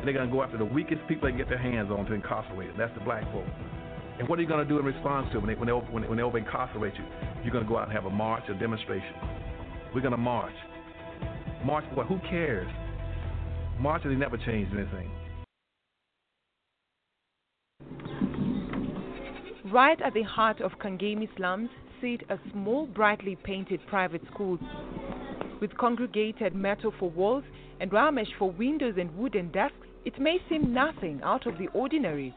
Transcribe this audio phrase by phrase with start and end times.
[0.00, 2.06] And they're going to go after the weakest people they can get their hands on
[2.06, 2.78] to incarcerate them.
[2.78, 3.44] That's the black folk.
[4.18, 5.72] And what are you going to do in response to it when they, when they,
[5.72, 7.04] when they, when they over incarcerate you?
[7.44, 9.14] You're going to go out and have a march, a demonstration.
[9.94, 10.54] We're going to march.
[11.64, 12.06] March what?
[12.06, 12.70] Who cares?
[13.78, 15.10] Marching, never changed anything.
[19.70, 21.68] Right at the heart of Kangemi slums
[22.00, 24.58] sit a small, brightly painted private school
[25.60, 27.44] with congregated metal for walls
[27.80, 29.76] and ramesh for windows and wooden desks.
[30.04, 32.34] It may seem nothing out of the ordinary.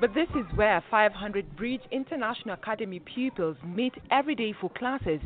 [0.00, 5.20] But this is where 500 Bridge International Academy pupils meet every day for classes.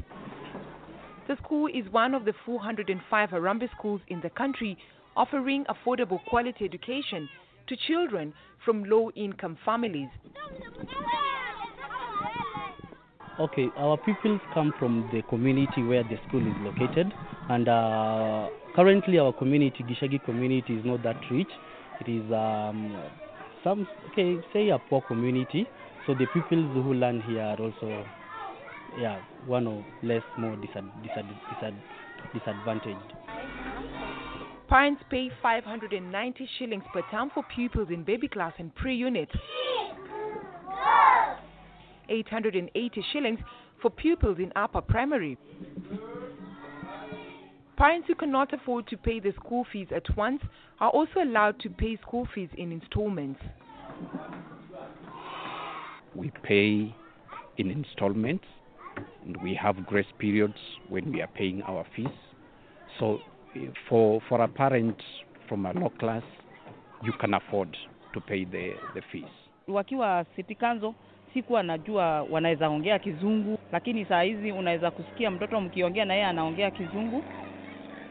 [1.28, 4.78] The school is one of the 405 Harambee schools in the country
[5.16, 7.28] offering affordable quality education
[7.68, 8.32] to children
[8.64, 10.08] from low income families.
[13.38, 17.12] Okay, our pupils come from the community where the school is located,
[17.50, 21.50] and uh, currently our community, Gichagi community, is not that rich.
[22.00, 22.96] It is um,
[23.62, 25.68] some, okay, say a poor community.
[26.06, 28.06] So the pupils who learn here are also,
[28.98, 31.82] yeah, one or less more disad- disad- disad-
[32.32, 33.12] disadvantaged.
[34.66, 39.28] Parents pay 590 shillings per term for pupils in baby class and pre-unit.
[42.08, 43.38] 880 shillings
[43.80, 45.38] for pupils in upper primary.
[47.76, 50.40] Parents who cannot afford to pay the school fees at once
[50.80, 53.40] are also allowed to pay school fees in installments.
[56.14, 56.94] We pay
[57.58, 58.44] in installments
[59.24, 60.54] and we have grace periods
[60.88, 62.06] when we are paying our fees.
[62.98, 63.18] So
[63.54, 64.96] eh, for for a parent
[65.48, 66.22] from a low class,
[67.02, 67.76] you can afford
[68.14, 69.24] to pay the, the fees.
[69.68, 70.94] Wakiwa City Council
[71.36, 76.70] sikuwa najua wanaweza ongea Kizungu, lakini saa hizi unaweza kusikia mtoto mkiongea na yeye anaongea
[76.70, 77.22] Kizungu,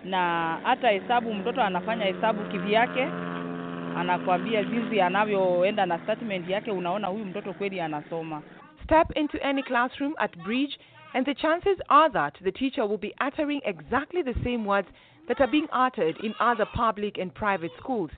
[0.04, 3.07] na hata hesabu mtoto anafanya hesabu kivyake,
[3.98, 8.42] anakwambia jinsi anavyoenda na statement yake, unaona huyu mtoto kweli anasoma.
[8.83, 10.78] Step into any classroom at Bridge,
[11.13, 14.88] and the chances are that the teacher will be uttering exactly the same words
[15.28, 18.12] that are being uttered in other public and private schools.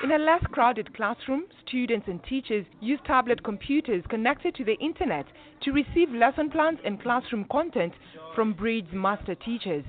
[0.00, 5.26] In a less crowded classroom, students and teachers use tablet computers connected to the internet
[5.62, 7.92] to receive lesson plans and classroom content
[8.36, 9.84] from Bridge's master teachers.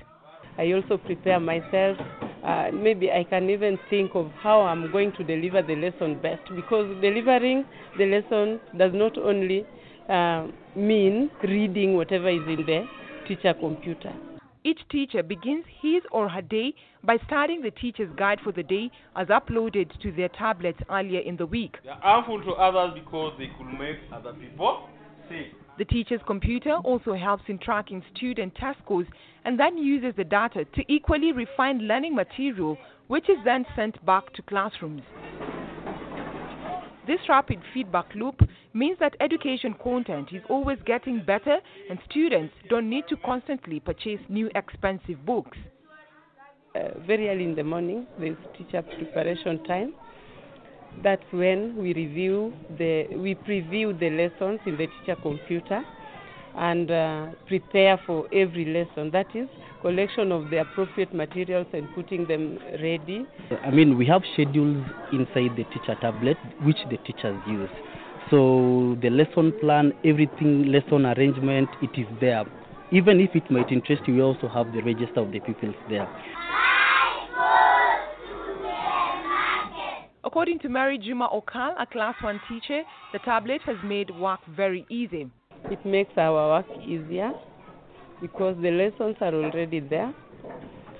[0.57, 1.95] I also prepare myself.
[2.43, 6.41] Uh, maybe I can even think of how I'm going to deliver the lesson best
[6.55, 7.65] because delivering
[7.99, 9.63] the lesson does not only
[10.09, 12.87] uh, mean reading whatever is in the
[13.27, 14.11] teacher computer.
[14.63, 18.91] Each teacher begins his or her day by studying the teacher's guide for the day
[19.15, 21.77] as uploaded to their tablets earlier in the week.
[21.83, 24.89] They are harmful to others because they could make other people
[25.29, 25.53] sick.
[25.77, 29.07] The teacher's computer also helps in tracking student test scores
[29.45, 32.77] and then uses the data to equally refine learning material,
[33.07, 35.03] which is then sent back to classrooms.
[37.09, 38.39] This rapid feedback loop
[38.71, 41.57] means that education content is always getting better
[41.89, 45.57] and students don't need to constantly purchase new expensive books.
[46.75, 49.95] Uh, very early in the morning, there's teacher preparation time.
[51.01, 55.81] That's when we review the we preview the lessons in the teacher computer
[56.57, 59.09] and uh, prepare for every lesson.
[59.09, 59.49] That is
[59.81, 63.25] collection of the appropriate materials and putting them ready.
[63.63, 67.69] I mean, we have schedules inside the teacher tablet which the teachers use.
[68.29, 72.45] So the lesson plan, everything, lesson arrangement, it is there.
[72.91, 76.07] Even if it might interest you, we also have the register of the pupils there.
[80.23, 82.83] According to Mary Juma Okal, a class 1 teacher,
[83.13, 85.29] the tablet has made work very easy.
[85.71, 87.31] It makes our work easier
[88.21, 90.13] because the lessons are already there.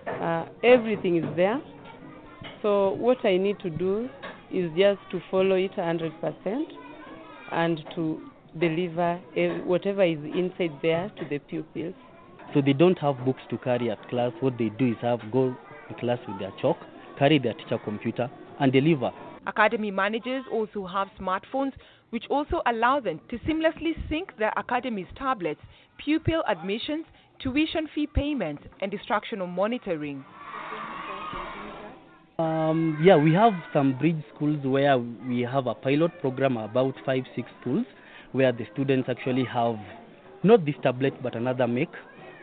[0.07, 1.61] Uh, everything is there.
[2.61, 4.09] So what I need to do
[4.51, 6.63] is just to follow it 100%
[7.51, 8.21] and to
[8.59, 9.15] deliver
[9.65, 11.93] whatever is inside there to the pupils.
[12.53, 14.31] So they don't have books to carry at class.
[14.39, 15.55] What they do is have go
[15.87, 16.77] to class with their chalk,
[17.17, 18.29] carry their teacher computer,
[18.59, 19.11] and deliver.
[19.45, 21.73] Academy managers also have smartphones,
[22.09, 25.61] which also allow them to seamlessly sync their academy's tablets,
[26.03, 27.05] pupil admissions,
[27.39, 30.23] tuition fee payments, and instructional monitoring.
[32.37, 37.23] Um, yeah, we have some bridge schools where we have a pilot program, about five,
[37.35, 37.85] six schools,
[38.31, 39.75] where the students actually have
[40.43, 41.89] not this tablet but another make.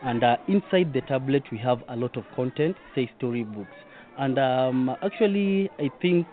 [0.03, 3.73] And uh, inside the tablet, we have a lot of content, say storybooks.
[4.19, 6.27] And um, actually, I think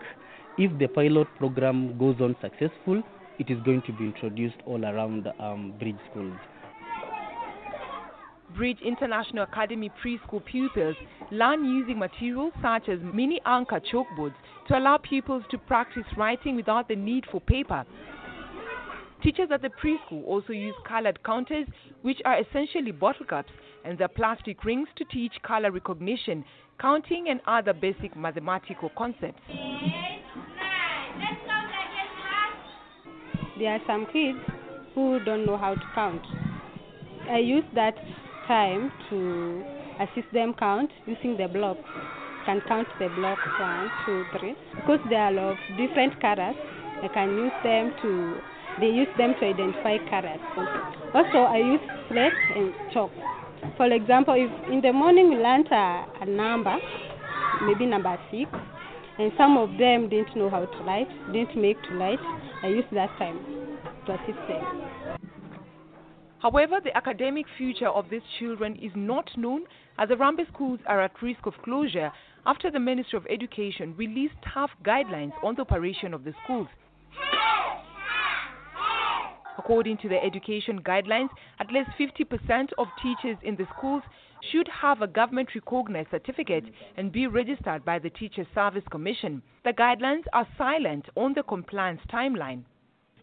[0.59, 3.01] if the pilot program goes on successful,
[3.39, 6.37] it is going to be introduced all around um, bridge schools.
[8.55, 10.95] Bridge International Academy preschool pupils
[11.31, 14.35] learn using materials such as mini anchor chalkboards
[14.67, 17.83] to allow pupils to practice writing without the need for paper.
[19.21, 21.67] Teachers at the preschool also use colored counters,
[22.03, 23.51] which are essentially bottle caps,
[23.83, 26.45] and their plastic rings to teach color recognition,
[26.79, 29.41] counting, and other basic mathematical concepts.
[33.57, 34.39] There are some kids
[34.95, 36.21] who don't know how to count.
[37.31, 37.95] I use that
[38.47, 39.63] time to
[39.99, 41.79] assist them count using the blocks.
[42.45, 44.55] Can count the blocks one, two, three.
[44.75, 46.55] Because there are of different colors,
[47.01, 48.37] I can use them to.
[48.81, 50.43] They use them to identify colors.
[51.13, 53.11] Also, I use slate and chalk.
[53.77, 56.75] For example, if in the morning we learned a, a number,
[57.63, 58.51] maybe number six,
[59.17, 62.19] and some of them didn't know how to light, didn't make to light.
[62.63, 63.39] I used that time
[64.05, 65.19] to assist them.
[66.39, 69.63] However, the academic future of these children is not known
[69.97, 72.11] as the Rambe schools are at risk of closure
[72.45, 76.67] after the Ministry of Education released tough guidelines on the operation of the schools.
[79.57, 81.29] According to the education guidelines,
[81.59, 84.03] at least 50% of teachers in the schools
[84.51, 86.65] should have a government recognized certificate
[86.97, 89.41] and be registered by the Teacher Service Commission.
[89.63, 92.63] The guidelines are silent on the compliance timeline.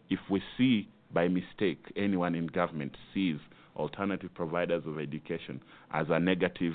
[0.09, 3.37] If we see by mistake anyone in government sees
[3.75, 5.61] alternative providers of education
[5.91, 6.73] as a negative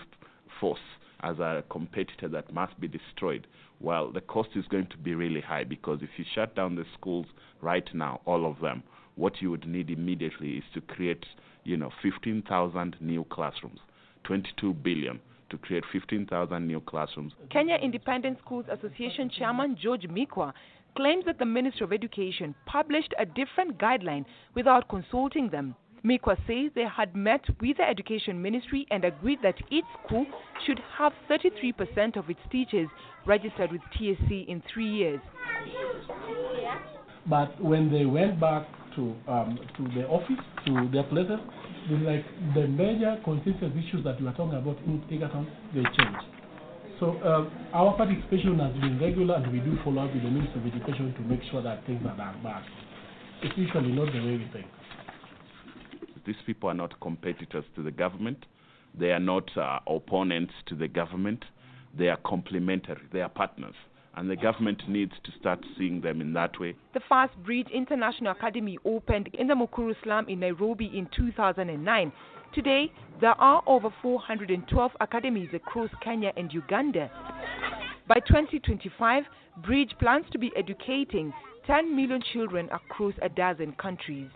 [0.61, 0.79] force,
[1.21, 3.47] as a competitor that must be destroyed,
[3.81, 6.85] well, the cost is going to be really high because if you shut down the
[6.95, 7.27] schools
[7.61, 8.83] right now, all of them,
[9.17, 11.25] what you would need immediately is to create,
[11.65, 13.81] you know, 15,000 new classrooms,
[14.29, 15.19] 22 billion
[15.51, 17.33] to create 15,000 new classrooms.
[17.51, 20.53] Kenya Independent Schools Association Chairman George Mikwa
[20.95, 25.75] claims that the Ministry of Education published a different guideline without consulting them.
[26.05, 30.27] Mikwa says they had met with the Education Ministry and agreed that each school
[30.67, 32.89] should have 33% of its teachers
[33.27, 35.21] registered with TSC in three years.
[37.27, 38.67] But when they went back
[38.97, 41.39] to um, to the office, to their places,
[42.03, 46.21] like the major consensus issues that we are talking about in Egerton, they change.
[47.01, 50.61] So um, our participation has been regular, and we do follow up with the Ministry
[50.61, 52.65] of Education to make sure that things are done back.
[53.43, 54.67] It's usually not the way we think.
[56.27, 58.47] These people are not competitors to the government.
[58.99, 61.45] They are not uh, opponents to the government.
[61.97, 63.03] They are complementary.
[63.13, 63.75] They are partners.
[64.19, 66.75] And the government needs to start seeing them in that way.
[66.93, 72.13] The Fast Bridge International Academy opened in the Mukuru slum in Nairobi in 2009.
[72.53, 77.09] Today, there are over 412 academies across Kenya and Uganda.
[78.09, 79.23] By 2025,
[79.65, 81.33] Bridge plans to be educating
[81.69, 84.31] 10 million children across a dozen countries.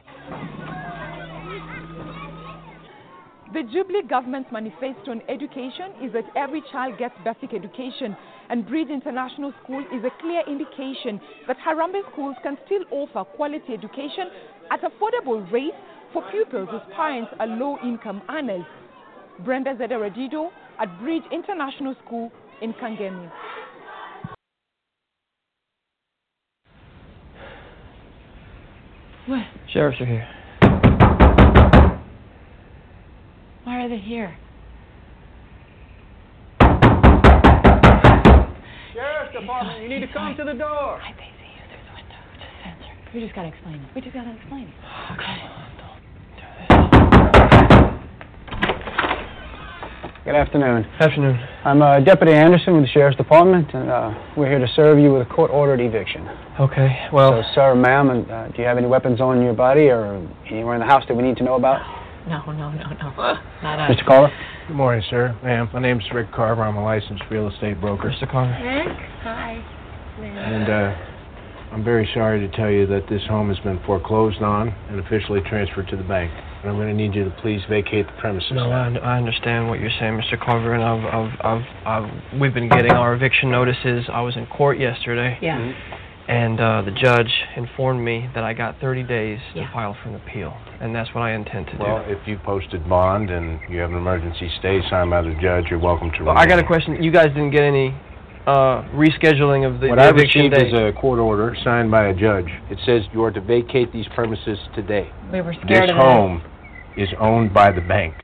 [3.52, 8.16] The Jubilee government's manifesto on education is that every child gets basic education,
[8.48, 13.74] and Bridge International School is a clear indication that Harambee schools can still offer quality
[13.74, 14.30] education
[14.70, 15.76] at affordable rates
[16.14, 18.64] for pupils whose parents are low income earners.
[19.44, 22.32] Brenda Zederadido at Bridge International School
[22.62, 23.30] in Kangemi.
[29.26, 29.42] What?
[29.70, 30.41] Sheriffs are here.
[33.64, 34.36] Why are they here?
[38.92, 40.98] Sheriff's Department, you need to come to the door.
[41.00, 41.30] Hi, Daisy.
[41.70, 42.18] Through the window.
[42.34, 42.90] Just answer.
[43.14, 43.88] We just gotta explain it.
[43.94, 44.74] We just gotta explain it.
[45.12, 45.38] Okay.
[50.24, 50.84] Good afternoon.
[50.98, 51.38] Afternoon.
[51.64, 55.12] I'm uh, Deputy Anderson with the Sheriff's Department, and uh, we're here to serve you
[55.12, 56.28] with a court-ordered eviction.
[56.58, 57.42] Okay, well...
[57.42, 60.74] So, sir, ma'am, and, uh, do you have any weapons on your body or anywhere
[60.74, 62.01] in the house that we need to know about?
[62.28, 63.10] No, no, no, no.
[63.62, 63.96] Not us.
[63.96, 64.06] Mr.
[64.06, 64.32] Carver?
[64.68, 65.36] Good morning, sir.
[65.42, 66.62] Ma'am, my name's Rick Carver.
[66.62, 68.10] I'm a licensed real estate broker.
[68.10, 68.30] Mr.
[68.30, 68.52] Carver.
[68.62, 68.96] Rick?
[69.22, 69.64] Hi.
[70.18, 74.68] And uh, I'm very sorry to tell you that this home has been foreclosed on
[74.68, 76.30] and officially transferred to the bank.
[76.62, 78.52] And I'm going to need you to please vacate the premises.
[78.52, 80.38] No, I, I understand what you're saying, Mr.
[80.38, 84.04] Carver, and I've, I've, I've, I've, we've been getting our eviction notices.
[84.12, 85.38] I was in court yesterday.
[85.42, 85.72] Yeah.
[86.28, 89.66] And uh, the judge informed me that I got 30 days Yeah.
[89.66, 92.10] to file for an appeal, and that's what I intend to Well, do.
[92.10, 95.64] Well, if you posted bond and you have an emergency stay signed by the judge,
[95.68, 97.02] you're welcome to Well, I got a question.
[97.02, 97.92] You guys didn't get any
[98.46, 100.68] uh, rescheduling of the, What the I've received date?
[100.68, 102.48] is a court order signed by a judge.
[102.70, 105.10] It says you are to vacate these premises today.
[105.32, 106.02] We were This scared of that.
[106.04, 106.42] home
[106.96, 108.14] is owned by the bank.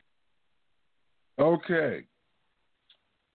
[1.39, 2.03] Okay.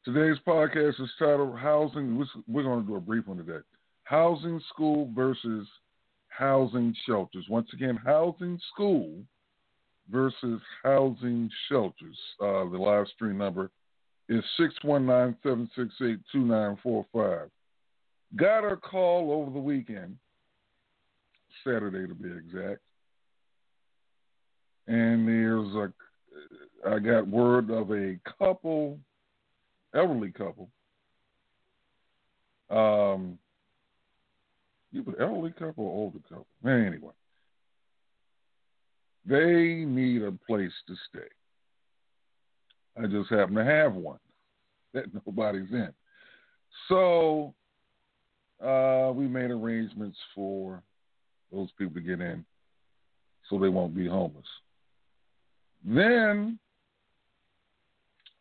[0.06, 2.18] Today's podcast is titled Housing.
[2.48, 3.60] We're going to do a brief one today.
[4.04, 5.68] Housing school versus
[6.28, 7.46] housing shelters.
[7.50, 9.24] Once again, housing school
[10.12, 12.18] versus housing shelters.
[12.42, 13.70] Uh, the live stream number
[14.30, 17.50] is 619 768 2945.
[18.36, 20.18] Got a call over the weekend,
[21.64, 22.82] Saturday to be exact.
[24.88, 25.94] And there's a,
[26.90, 28.98] I got word of a couple,
[29.96, 30.70] elderly couple.
[32.70, 33.38] Um,
[34.94, 36.48] either elderly couple or older couple.
[36.66, 37.14] Anyway,
[39.26, 41.28] they need a place to stay.
[43.02, 44.20] I just happen to have one
[44.94, 45.94] that nobody's in.
[46.88, 47.54] So
[48.64, 50.82] uh, we made arrangements for
[51.52, 52.46] those people to get in
[53.50, 54.46] so they won't be homeless.
[55.86, 56.58] Then,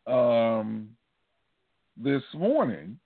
[0.07, 0.89] um,
[1.97, 2.99] this morning,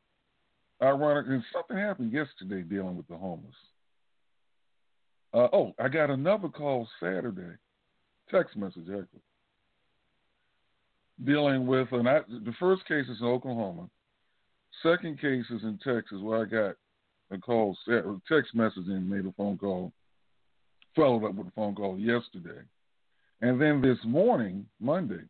[0.82, 3.54] ironic, and something happened yesterday dealing with the homeless.
[5.34, 7.56] Uh, oh, I got another call Saturday,
[8.30, 9.20] text message actually,
[11.24, 13.88] dealing with, and I, the first case is in Oklahoma.
[14.82, 16.76] Second case is in Texas, where I got
[17.30, 17.76] a call,
[18.28, 19.92] text message, and made a phone call,
[20.94, 22.60] followed up with a phone call yesterday.
[23.40, 25.22] And then this morning, Monday,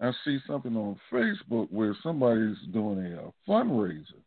[0.00, 4.22] I see something on Facebook where somebody's doing a, uh fundraiser,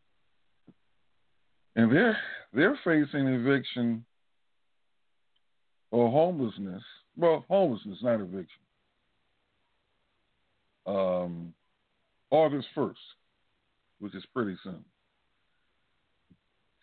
[1.76, 2.18] and they're
[2.54, 4.06] they're facing eviction
[5.92, 6.84] or homelessness.
[7.18, 8.48] Well, homelessness, not eviction.
[10.86, 11.54] Um,
[12.30, 13.00] August first,
[14.00, 14.84] which is pretty soon.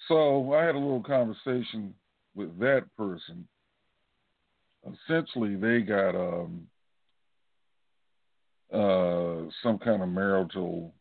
[0.08, 1.94] So I had a little conversation
[2.34, 3.46] with that person.
[5.06, 6.66] Essentially, they got um,
[8.72, 10.94] uh, some kind of marital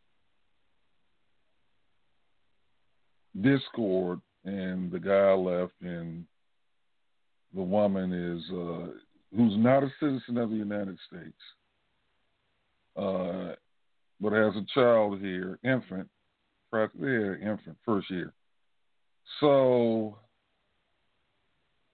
[3.39, 6.25] discord, and the guy left, and
[7.53, 8.87] the woman is uh,
[9.35, 11.41] who's not a citizen of the United States,
[12.97, 13.53] uh,
[14.19, 16.09] but has a child here, infant,
[16.73, 18.33] yeah, infant, first year.
[19.39, 20.17] So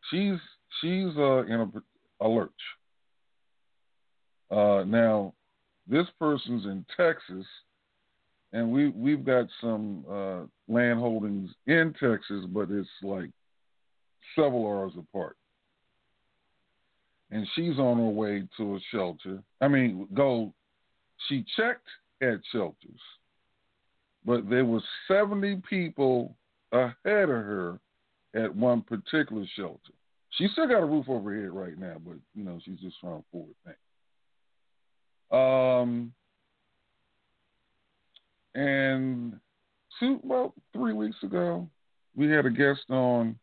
[0.09, 0.39] she's
[0.81, 1.71] she's uh, in
[2.21, 2.51] a, a lurch.
[4.51, 5.33] Uh, now,
[5.87, 7.45] this person's in Texas,
[8.53, 13.29] and we we've got some uh, land holdings in Texas, but it's like
[14.35, 15.37] several hours apart.
[17.31, 19.41] And she's on her way to a shelter.
[19.61, 20.53] I mean, go.
[21.27, 21.87] She checked
[22.21, 22.99] at shelters,
[24.25, 26.35] but there was 70 people
[26.71, 27.79] ahead of her
[28.35, 29.93] at one particular shelter.
[30.31, 32.99] She still got a roof over her head right now, but you know she's just
[32.99, 33.77] trying to forward things.
[35.35, 36.13] Um,
[38.53, 39.37] and
[39.99, 41.67] two, about three weeks ago,
[42.15, 43.37] we had a guest on,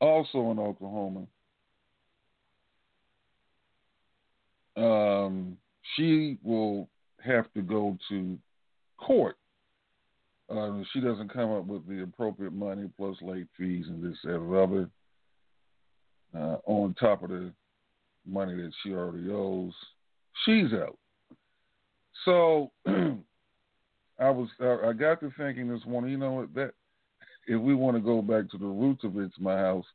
[0.00, 1.26] also in Oklahoma.
[4.76, 5.56] Um,
[5.96, 6.88] she will
[7.20, 8.38] have to go to
[8.96, 9.36] court.
[10.48, 14.36] Uh, she doesn't come up with the appropriate money plus late fees and this, that,
[14.36, 14.88] other,
[16.38, 17.52] uh, on top of the
[18.24, 19.74] money that she already owes.
[20.44, 20.98] She's out.
[22.24, 26.72] So I was I got to thinking this morning, you know what that
[27.46, 29.86] if we want to go back to the roots of it's my house,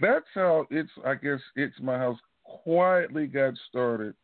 [0.00, 4.14] that's how it's I guess it's my house quietly got started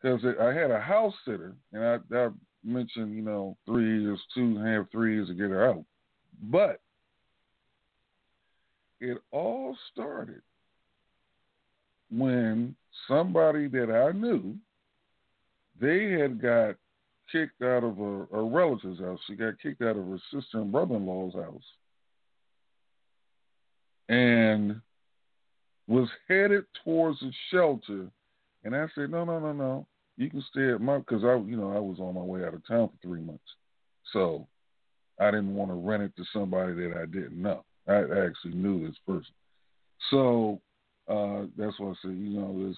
[0.00, 2.28] because I had a house sitter and I, I
[2.64, 5.84] mentioned you know three years, two and a half, three years to get her out,
[6.42, 6.80] but
[9.00, 10.42] it all started
[12.10, 12.74] when
[13.08, 14.54] somebody that I knew
[15.80, 16.76] they had got
[17.32, 19.18] kicked out of a, a relative's house.
[19.26, 21.62] She got kicked out of her sister and brother in law's house.
[24.08, 24.80] And
[25.86, 28.08] was headed towards a shelter.
[28.64, 29.86] And I said, No, no, no, no.
[30.16, 32.54] You can stay at my because I you know, I was on my way out
[32.54, 33.42] of town for three months.
[34.12, 34.46] So
[35.20, 37.64] I didn't want to rent it to somebody that I didn't know.
[37.88, 39.32] I actually knew this person.
[40.10, 40.60] So
[41.10, 42.76] uh, that's why I said, you know, this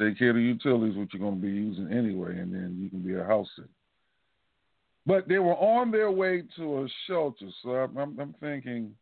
[0.00, 2.88] Take care of the utilities, which you're going to be using anyway, and then you
[2.88, 3.68] can be a house sitter.
[5.04, 8.94] But they were on their way to a shelter, so I'm, I'm, I'm thinking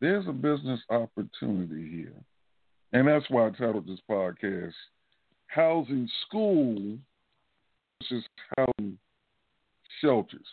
[0.00, 2.12] there's a business opportunity here,
[2.92, 4.72] and that's why I titled this podcast
[5.46, 6.98] "Housing School
[8.02, 8.24] versus
[8.58, 8.98] Housing
[10.02, 10.46] Shelters."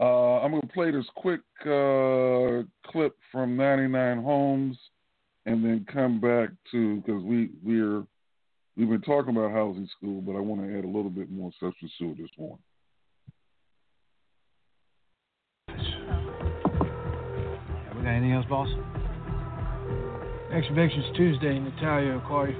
[0.00, 4.76] Uh, I'm going to play this quick uh, clip from 99 Homes,
[5.46, 8.04] and then come back to because we we're
[8.76, 11.52] We've been talking about housing school, but I want to add a little bit more
[11.60, 12.58] substance to it this morning.
[15.68, 15.78] Have
[17.96, 18.68] we got anything else, boss?
[20.50, 21.58] Next eviction's Tuesday.
[21.58, 22.56] Natalia will call you.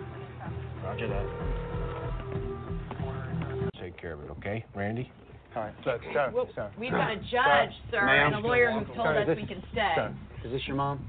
[0.84, 1.26] Roger that.
[3.80, 5.10] Take care of it, okay, Randy?
[5.54, 5.72] Hi.
[5.84, 6.70] Sir, sir, Well, sir.
[6.78, 8.34] we've got a judge, sir, Ma'am.
[8.34, 9.92] and a lawyer who's told Sir, us this- we can stay.
[9.96, 11.06] Sir, is this your mom?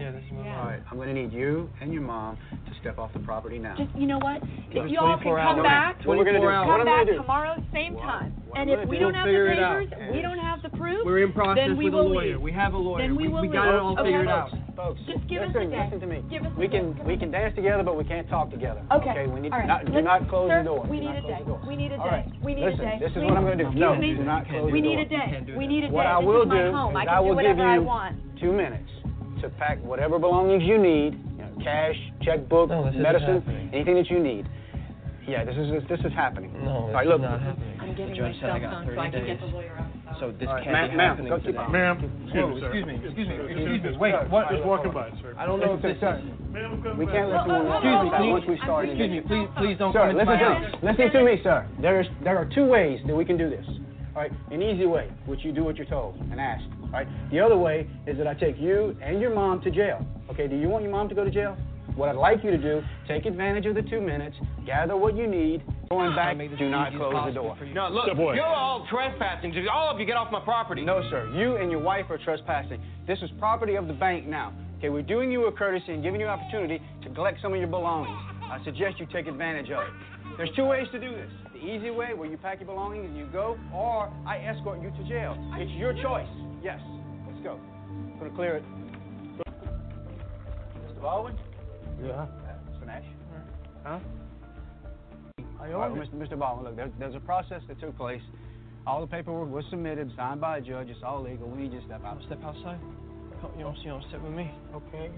[0.00, 0.58] Yeah, this is my Yeah.
[0.60, 3.58] All right, I'm going to need you and your mom to step off the property
[3.58, 3.76] now.
[3.76, 4.40] Just, you know what?
[4.72, 5.62] Give If you all can come hours.
[5.62, 8.32] back, What we're gonna do- come I'm back do- tomorrow, same time.
[8.48, 9.78] what And if we do- don't have We'll the figure it out.
[9.90, 12.26] papers, we don't have the proof, We're in process then we with a will lawyer.
[12.32, 12.40] leave.
[12.40, 13.02] We have a lawyer.
[13.02, 14.04] Then we We- will we got it all Okay.
[14.04, 14.50] figured out.
[14.74, 15.66] Folks, Just give us a day.
[15.84, 16.22] listen to me.
[16.30, 16.78] Give us a we day.
[16.80, 18.80] can we can dance together, but we can't talk together.
[18.92, 19.26] Okay.
[19.26, 19.68] We need All right.
[19.68, 20.84] not, do not close sir, the door.
[20.88, 21.44] We need a day.
[21.68, 22.24] We need a day.
[22.42, 22.98] We need Listen, a day.
[23.00, 23.70] this is what I'm going to do.
[23.78, 24.70] No, do not close the door.
[24.70, 25.44] We need a day.
[25.58, 25.92] We need a day.
[25.92, 26.96] What I this will is my do home.
[26.96, 28.16] I is can I do will give whatever I you want.
[28.40, 28.90] two minutes
[29.42, 34.18] to pack whatever belongings you need, you know, cash, checkbook, No, medicine, anything that you
[34.18, 34.46] need.
[35.28, 36.50] Yeah, this is this is happening.
[36.64, 37.20] No, All this right, is look.
[37.20, 37.78] not happening.
[37.80, 39.26] I'm getting the judge my said I cell got phone 30 so I can days.
[39.28, 39.86] get the lawyer on.
[40.18, 41.46] So this All right, can't ma'am, be ma'am, happening today.
[41.46, 41.70] keep on.
[41.70, 41.96] Ma'am,
[42.34, 43.96] Whoa, oh, excuse me, excuse me, excuse me.
[44.00, 44.50] Wait, what?
[44.50, 45.36] Just walking by, sir.
[45.38, 46.02] I don't know if this is.
[46.98, 48.32] We can't let you uh, Excuse me, on please.
[48.34, 48.88] once we start.
[48.90, 50.82] Excuse me, please, please don't Sir, come into listen my to house.
[50.82, 50.88] me.
[50.90, 51.58] Listen to me, sir.
[51.80, 53.64] There's there are two ways that we can do this.
[54.16, 56.66] All right, an easy way, which you do what you're told and asked.
[56.92, 57.08] All right.
[57.30, 60.04] The other way is that I take you and your mom to jail.
[60.30, 60.48] Okay.
[60.48, 61.56] Do you want your mom to go to jail?
[61.96, 65.26] What I'd like you to do, take advantage of the two minutes, gather what you
[65.26, 67.58] need, going back, do not close the door.
[67.74, 69.52] No, look, you're all trespassing.
[69.52, 70.82] Just all of you get off my property.
[70.82, 71.28] No, sir.
[71.34, 72.80] You and your wife are trespassing.
[73.08, 74.52] This is property of the bank now.
[74.78, 77.58] Okay, we're doing you a courtesy and giving you an opportunity to collect some of
[77.58, 78.16] your belongings.
[78.44, 79.92] I suggest you take advantage of it.
[80.36, 81.30] There's two ways to do this.
[81.52, 84.90] The easy way, where you pack your belongings and you go, or I escort you
[84.90, 85.36] to jail.
[85.58, 86.28] It's your choice.
[86.62, 86.80] Yes.
[87.26, 87.58] Let's go.
[87.88, 88.64] I'm gonna clear it.
[90.86, 91.00] Mr.
[91.00, 91.36] Baldwin?
[92.02, 92.12] Yeah.
[92.12, 92.26] Uh,
[92.70, 92.86] Mr.
[92.86, 93.04] Nash?
[93.84, 93.98] Huh?
[95.60, 96.14] I All right, Mr.
[96.14, 96.38] Mr.
[96.38, 98.22] Baldwin, look, there's, there's a process that took place.
[98.86, 100.88] All the paperwork was submitted, signed by a judge.
[100.88, 101.48] It's all legal.
[101.48, 102.18] We need you to step out.
[102.26, 102.80] Step outside.
[103.56, 104.50] You don't, you don't sit with me.
[104.74, 105.10] Okay.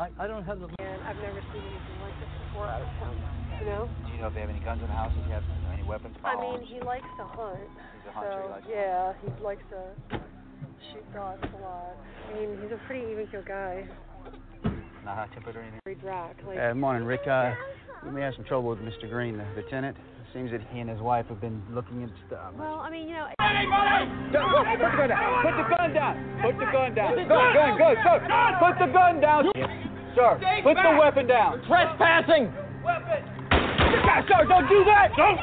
[0.00, 0.68] I, I don't have the.
[0.78, 3.16] And I've never seen anything like this before out of town.
[3.60, 3.88] You know?
[4.06, 5.12] Do you know if they have any guns in the house?
[5.16, 6.16] Does he have any weapons?
[6.24, 7.58] I mean, he likes to hunt.
[7.58, 10.20] He's a hunter, he So, likes to yeah, he likes to
[10.92, 11.96] shoot dogs a lot.
[12.30, 13.86] I mean, he's a pretty even keel guy.
[15.04, 15.80] Not high tempered or anything?
[15.86, 16.34] Reed Rock.
[16.46, 17.26] Like, Uh, morning, Rick.
[17.26, 17.54] Uh,
[18.04, 19.08] we may have some trouble with Mr.
[19.08, 19.96] Green, the, the tenant.
[19.96, 22.52] It seems that he and his wife have been looking at stuff.
[22.58, 23.26] well, I mean, you know.
[23.38, 25.42] Put the gun down.
[25.42, 26.14] Put the gun down.
[26.42, 27.16] Put the gun down.
[27.16, 28.20] Gun, gun, gun, sir.
[28.60, 29.50] Put the gun down.
[30.14, 31.62] Sir, put the weapon down.
[31.66, 32.52] Trespassing!
[32.84, 33.24] Weapon.
[34.28, 35.10] Sir, don't do that.
[35.16, 35.38] Don't.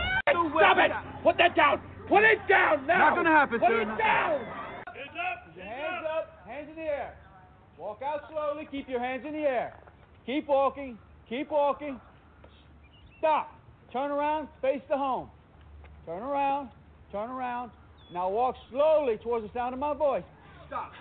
[0.58, 0.92] Stop it!
[1.24, 1.82] Put that down!
[2.08, 3.10] Put it down now!
[3.10, 3.84] Not gonna happen, Put sir.
[3.84, 4.40] Put it down!
[4.88, 6.48] Hands up, hands up!
[6.48, 7.16] Hands in the air.
[7.78, 9.74] Walk out slowly, keep your hands in the air.
[10.26, 12.00] Keep walking, keep walking.
[13.20, 13.52] Stop.
[13.92, 15.30] Turn around, face the home.
[16.06, 16.70] Turn around,
[17.12, 17.72] turn around.
[18.14, 20.24] Now walk slowly towards the sound of my voice.
[20.68, 20.92] Stop.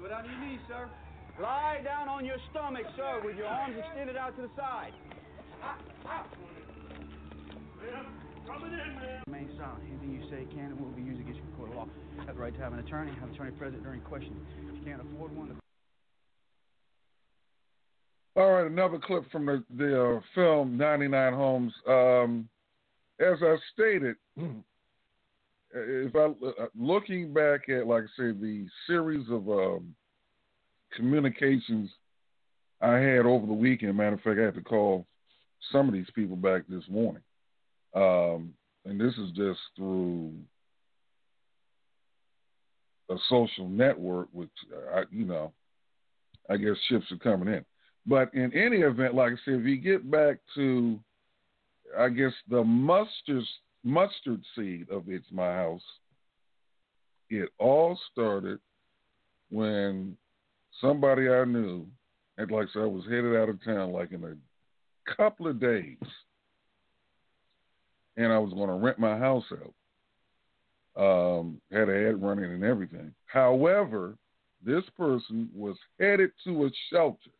[0.00, 0.88] Go down to your knees, sir.
[1.40, 4.92] Lie down on your stomach, sir, with your arms extended out to the side.
[9.26, 9.82] Remain silent.
[9.88, 11.86] Anything you say can and will be used against you in court of law.
[12.26, 13.12] Have the right to have an attorney.
[13.20, 14.40] Have an attorney present during questioning.
[14.68, 15.48] If you can't afford one,
[18.34, 21.72] the All right, another clip from the, the uh, film 99 Homes.
[21.86, 22.48] Um,
[23.20, 24.16] as I stated,
[25.72, 29.94] if I uh, looking back at, like I said, the series of um,
[30.96, 31.90] communications
[32.80, 33.96] I had over the weekend.
[33.96, 35.06] Matter of fact, I had to call
[35.70, 37.22] some of these people back this morning,
[37.94, 38.52] um,
[38.84, 40.32] and this is just through
[43.10, 44.50] a social network, which
[44.94, 45.52] I, you know,
[46.48, 47.64] I guess ships are coming in.
[48.06, 50.98] But in any event, like I said, if you get back to,
[51.98, 53.44] I guess the mustard
[53.82, 55.82] mustard seed of it's my house,
[57.28, 58.58] it all started
[59.50, 60.16] when
[60.80, 61.86] somebody I knew,
[62.38, 65.60] and like I said, I was headed out of town like in a couple of
[65.60, 65.96] days,
[68.20, 69.74] and I was going to rent my house out.
[71.00, 73.14] Um, had a ad running and everything.
[73.24, 74.16] However,
[74.64, 77.30] this person was headed to a shelter.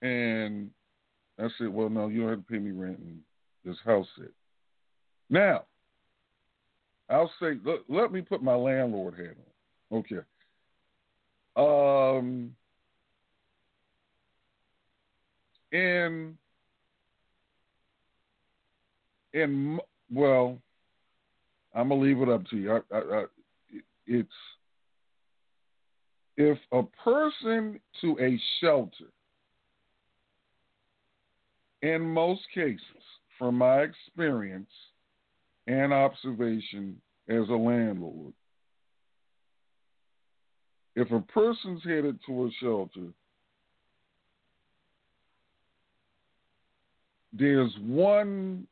[0.00, 0.70] And
[1.38, 3.20] I said, Well, no, you don't have to pay me rent in
[3.64, 4.30] this house set.
[5.28, 5.64] Now,
[7.10, 9.36] I'll say, let, let me put my landlord hat
[9.90, 9.98] on.
[9.98, 10.20] Okay.
[11.56, 12.54] Um,
[19.34, 19.78] in,
[20.10, 20.58] well,
[21.74, 22.72] I'm gonna leave it up to you.
[22.72, 23.24] I, I, I,
[24.06, 24.28] it's
[26.36, 29.10] if a person to a shelter,
[31.82, 32.80] in most cases,
[33.38, 34.70] from my experience
[35.66, 38.32] and observation as a landlord,
[40.96, 43.08] if a person's headed to a shelter,
[47.32, 48.66] there's one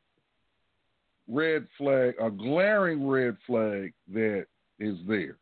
[1.29, 4.47] red flag, a glaring red flag that
[4.79, 5.37] is there.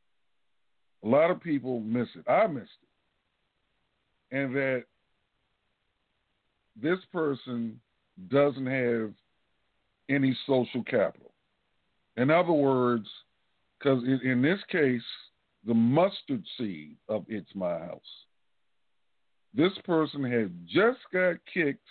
[1.05, 2.31] A lot of people miss it.
[2.31, 4.37] I missed it.
[4.37, 4.85] And that
[6.81, 7.81] this person
[8.29, 9.13] doesn't have
[10.09, 11.33] any social capital.
[12.17, 13.09] In other words,
[13.79, 15.03] because in, this case,
[15.67, 18.01] the mustard seed of It's My House,
[19.55, 21.87] this person had just got kicked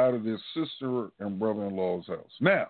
[0.00, 2.32] out of their sister and brother in law's house.
[2.40, 2.68] Now,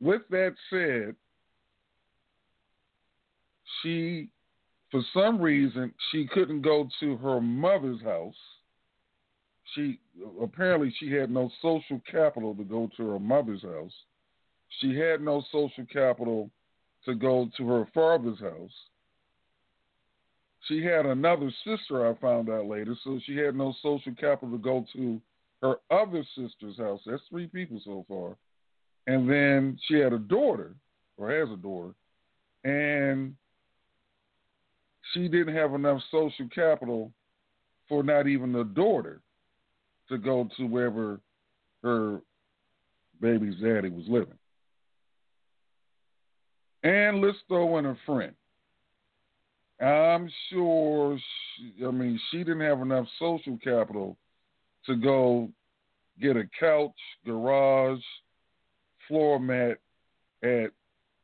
[0.00, 1.14] with that said,
[3.82, 4.28] she,
[4.90, 8.34] for some reason, she couldn't go to her mother's house.
[9.74, 10.00] She
[10.42, 13.92] apparently she had no social capital to go to her mother's house.
[14.80, 16.50] She had no social capital
[17.04, 18.70] to go to her father's house.
[20.68, 24.62] She had another sister, I found out later, so she had no social capital to
[24.62, 25.20] go to
[25.62, 27.00] her other sister's house.
[27.06, 28.36] That's three people so far.
[29.06, 30.74] And then she had a daughter,
[31.16, 31.94] or has a daughter,
[32.64, 33.34] and
[35.12, 37.12] she didn't have enough social capital
[37.88, 39.20] for not even the daughter
[40.08, 41.20] to go to wherever
[41.82, 42.20] her
[43.20, 44.38] baby's daddy was living.
[46.82, 48.32] And let's throw in a friend.
[49.80, 51.18] I'm sure,
[51.56, 54.16] she, I mean, she didn't have enough social capital
[54.86, 55.48] to go
[56.20, 56.92] get a couch,
[57.24, 58.02] garage,
[59.08, 59.78] floor mat
[60.42, 60.70] at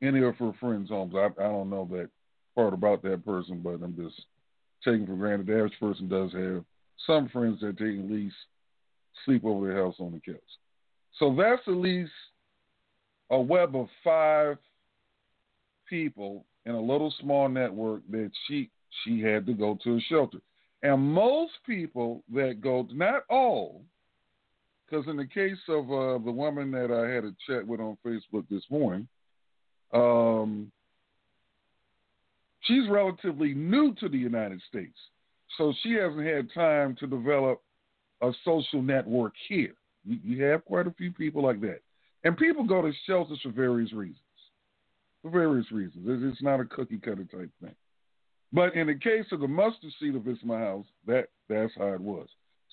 [0.03, 1.14] any of her friends' homes.
[1.14, 2.09] I, I don't know that
[2.55, 4.27] part about that person, but I'm just
[4.85, 6.64] taking for granted the average person does have
[7.07, 8.37] some friends that they at least
[9.25, 10.40] sleep over their house on the couch.
[11.19, 12.12] So that's at least
[13.31, 14.59] a web of five
[15.88, 18.68] people, in a little small network that she
[19.05, 20.38] she had to go to a shelter.
[20.83, 23.83] And most people that go, not all,
[24.85, 27.96] because in the case of uh, the woman that I had a chat with on
[28.05, 29.09] Facebook this morning,
[29.92, 30.70] um,
[32.62, 34.96] she's relatively new to the United States,
[35.57, 37.62] so she hasn't had time to develop
[38.22, 39.74] a social network here.
[40.05, 41.81] You, you have quite a few people like that,
[42.24, 44.20] and people go to shelters for various reasons.
[45.27, 47.75] For various reasons, it's, not a cookie cutter type thing.
[48.53, 51.89] But in the case of the mustard seed of It's My House, that that's how
[51.89, 52.29] it was.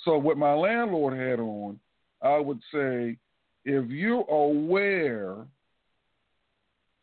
[0.06, 1.80] So what my landlord had on,
[2.22, 3.18] I would say,
[3.66, 5.38] if you're aware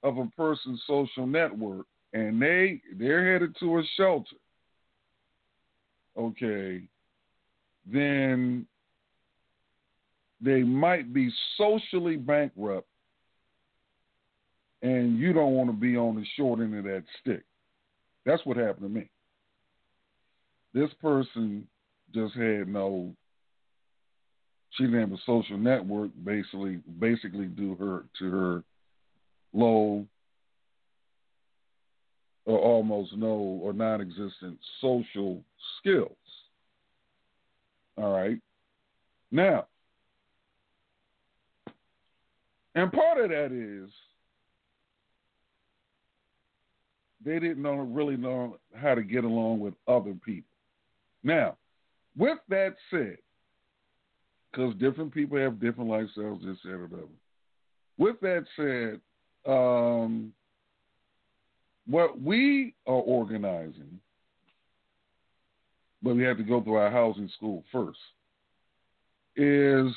[0.05, 4.37] of a person's social network and they they're headed to a shelter,
[6.17, 6.83] okay,
[7.93, 8.67] then
[10.41, 12.87] they might be socially bankrupt
[14.83, 17.43] and you don't want to be on the short end of that stick.
[18.25, 19.09] That's what happened to me.
[20.73, 21.67] This person
[22.15, 23.15] just had no
[24.73, 28.65] she didn't have a social network basically basically due her to her
[29.53, 30.07] low
[32.45, 33.29] or almost no
[33.63, 35.43] or non existent social
[35.79, 36.11] skills.
[37.97, 38.39] All right.
[39.31, 39.67] Now,
[42.75, 43.91] and part of that is
[47.25, 50.51] they didn't know really know how to get along with other people.
[51.23, 51.57] Now,
[52.17, 53.19] with that said,
[54.51, 57.09] because different people have different lifestyles, this, that, or.
[57.99, 59.01] With that said,
[59.51, 60.33] um,
[61.87, 64.01] what we are organizing,
[66.03, 67.99] but we have to go through our housing school first,
[69.37, 69.93] is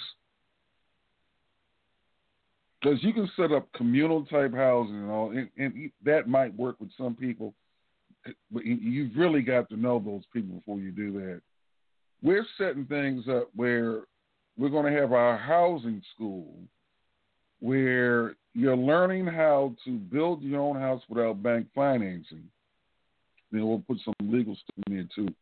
[2.84, 6.76] because you can set up communal type housing and all, and, and, that might work
[6.80, 7.54] with some people.
[8.52, 11.42] But you've really got to know those people before you do that.
[12.22, 14.02] We're setting things up where
[14.58, 16.54] we're going to have our housing school
[17.60, 22.44] where you're learning how to build your own house without bank financing.
[23.52, 25.34] Then we'll put some legal stuff in there too.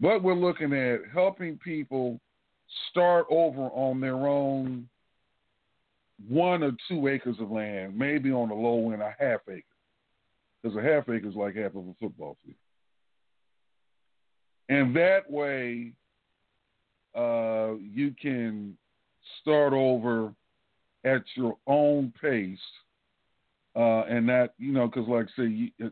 [0.00, 2.20] But we're looking at helping people
[2.90, 4.88] start over on their own
[6.28, 9.62] one or two acres of land, maybe on the low end, a half acre.
[10.62, 12.56] Because a half acre is like half of a football field.
[14.68, 15.92] And that way,
[17.16, 18.76] uh, you can
[19.40, 20.32] start over
[21.04, 22.58] at your own pace,
[23.74, 25.90] uh, and that you know, because like I say, you,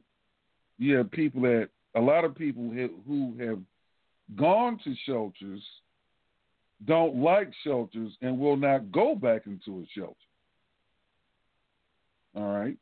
[0.79, 2.71] you have people that a lot of people
[3.07, 3.59] who have
[4.37, 5.62] gone to shelters
[6.87, 10.14] don't like shelters and will not go back into a shelter.
[12.35, 12.77] All right.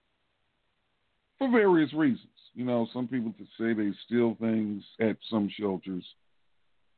[1.39, 2.29] For various reasons.
[2.55, 6.05] You know, some people say they steal things at some shelters.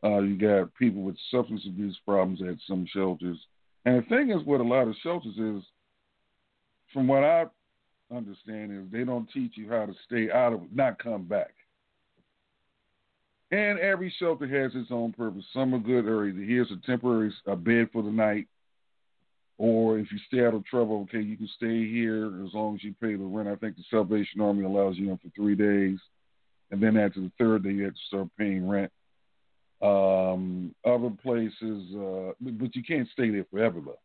[0.03, 3.37] Uh, you got people with substance abuse problems at some shelters.
[3.85, 5.63] And the thing is, what a lot of shelters is,
[6.93, 7.45] from what I
[8.15, 11.53] understand, is they don't teach you how to stay out of, not come back.
[13.53, 15.45] And every shelter has its own purpose.
[15.53, 18.47] Some are good, or either here's a temporary a bed for the night,
[19.59, 22.85] or if you stay out of trouble, okay, you can stay here as long as
[22.85, 23.49] you pay the rent.
[23.49, 25.99] I think the Salvation Army allows you in for three days,
[26.71, 28.93] and then after the third day, you have to start paying rent.
[29.83, 33.97] Um, other places, uh, but you can't stay there forever though.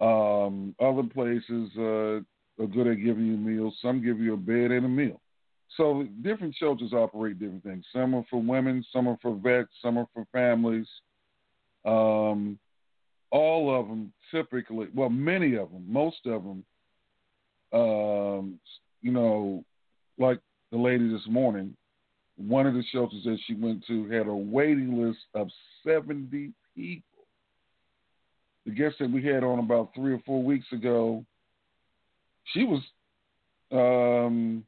[0.00, 2.20] Um, other places uh,
[2.62, 3.74] are good at giving you meals.
[3.82, 5.20] Some give you a bed and a meal.
[5.76, 7.84] So different shelters operate different things.
[7.92, 10.86] Some are for women, some are for vets, some are for families.
[11.84, 12.58] Um,
[13.30, 16.64] all of them typically, well, many of them, most of them,
[17.72, 18.58] um,
[19.00, 19.64] you know,
[20.18, 20.40] like
[20.72, 21.76] the lady this morning,
[22.36, 25.48] one of the shelters that she went to had a waiting list of
[25.86, 27.02] 70 people.
[28.66, 31.24] The guest that we had on about three or four weeks ago,
[32.52, 32.82] she was
[33.72, 34.64] um,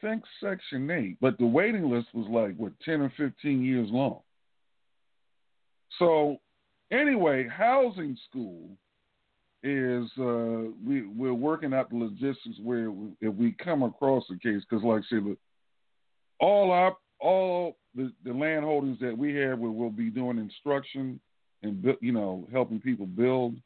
[0.00, 4.20] think Section 8, but the waiting list was like, what, 10 or 15 years long.
[5.98, 6.38] So,
[6.90, 8.70] anyway, housing school
[9.62, 14.38] is uh, we we're working out the logistics where we, if we come across a
[14.38, 15.36] case because like I said,
[16.40, 21.20] all our all the, the land holdings that we have where we'll be doing instruction
[21.62, 23.56] and you know helping people build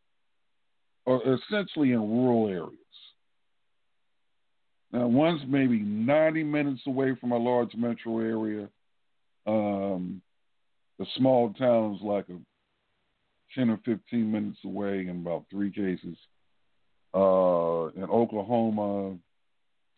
[1.07, 2.84] are essentially in rural areas.
[4.95, 8.69] Now, one's maybe 90 minutes away from a large metro area.
[9.45, 10.23] Um,
[11.01, 12.39] the small towns like a
[13.57, 16.17] 10 or 15 minutes away in about three cases.
[17.13, 19.17] Uh, in Oklahoma,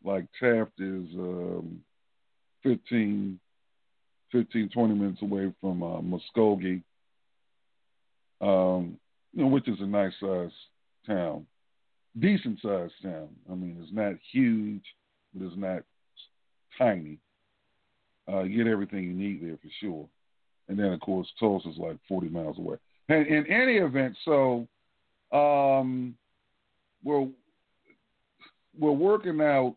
[0.02, 1.80] like Taft is um,
[2.62, 3.38] 15,
[4.32, 6.82] 15, 20 minutes away from uh, Muskogee,
[8.40, 8.98] um,
[9.34, 10.54] you know, which is a nice sized
[11.06, 11.46] town,
[12.18, 13.28] decent sized town.
[13.50, 14.82] I mean, it's not huge,
[15.34, 15.82] but it's not
[16.78, 17.18] tiny.
[18.28, 20.08] Uh, you get everything you need there for sure.
[20.68, 22.76] And then, of course, Tulsa's like 40 miles away.
[23.08, 24.66] And in any event, so
[25.32, 26.16] um,
[27.04, 27.28] we're
[28.78, 29.76] we're working out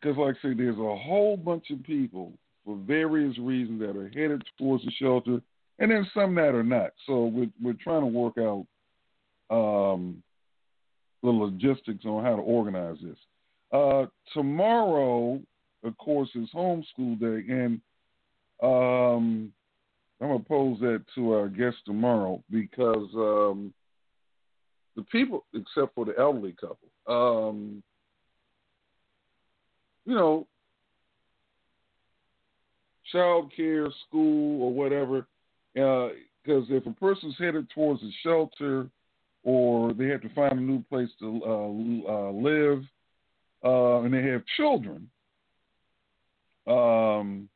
[0.00, 2.32] because, like I say, there's a whole bunch of people
[2.64, 5.40] for various reasons that are headed towards the shelter,
[5.78, 6.90] and then some that are not.
[7.06, 8.66] So we're we're trying to work out
[9.50, 10.22] um,
[11.22, 13.18] the logistics on how to organize this.
[13.72, 15.40] Uh, tomorrow,
[15.84, 17.80] of course, is homeschool day, and
[18.62, 19.52] um,
[20.20, 23.72] I'm gonna pose that to our guest tomorrow because um,
[24.94, 27.82] the people, except for the elderly couple, um,
[30.04, 30.46] you know,
[33.10, 35.26] child care, school, or whatever.
[35.74, 38.88] Because uh, if a person's headed towards a shelter,
[39.44, 41.48] or they have to find a new place to uh,
[42.12, 42.82] uh, live,
[43.64, 45.08] uh, and they have children,
[46.66, 47.48] um,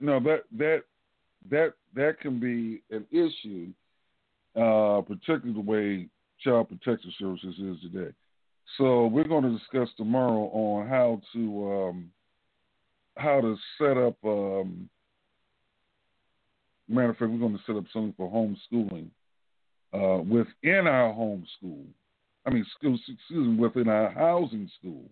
[0.00, 0.82] no, that that
[1.50, 3.68] that that can be an issue,
[4.56, 6.08] uh, particularly the way
[6.40, 8.12] Child Protective Services is today.
[8.78, 12.10] So we're going to discuss tomorrow on how to um,
[13.16, 14.16] how to set up.
[14.24, 14.88] Um,
[16.88, 19.08] matter of fact, we're going to set up something for homeschooling
[19.92, 21.84] uh, within our homeschool.
[22.44, 25.04] I mean, school, excuse me, within our housing school,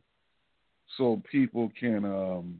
[0.96, 2.58] so people can, um,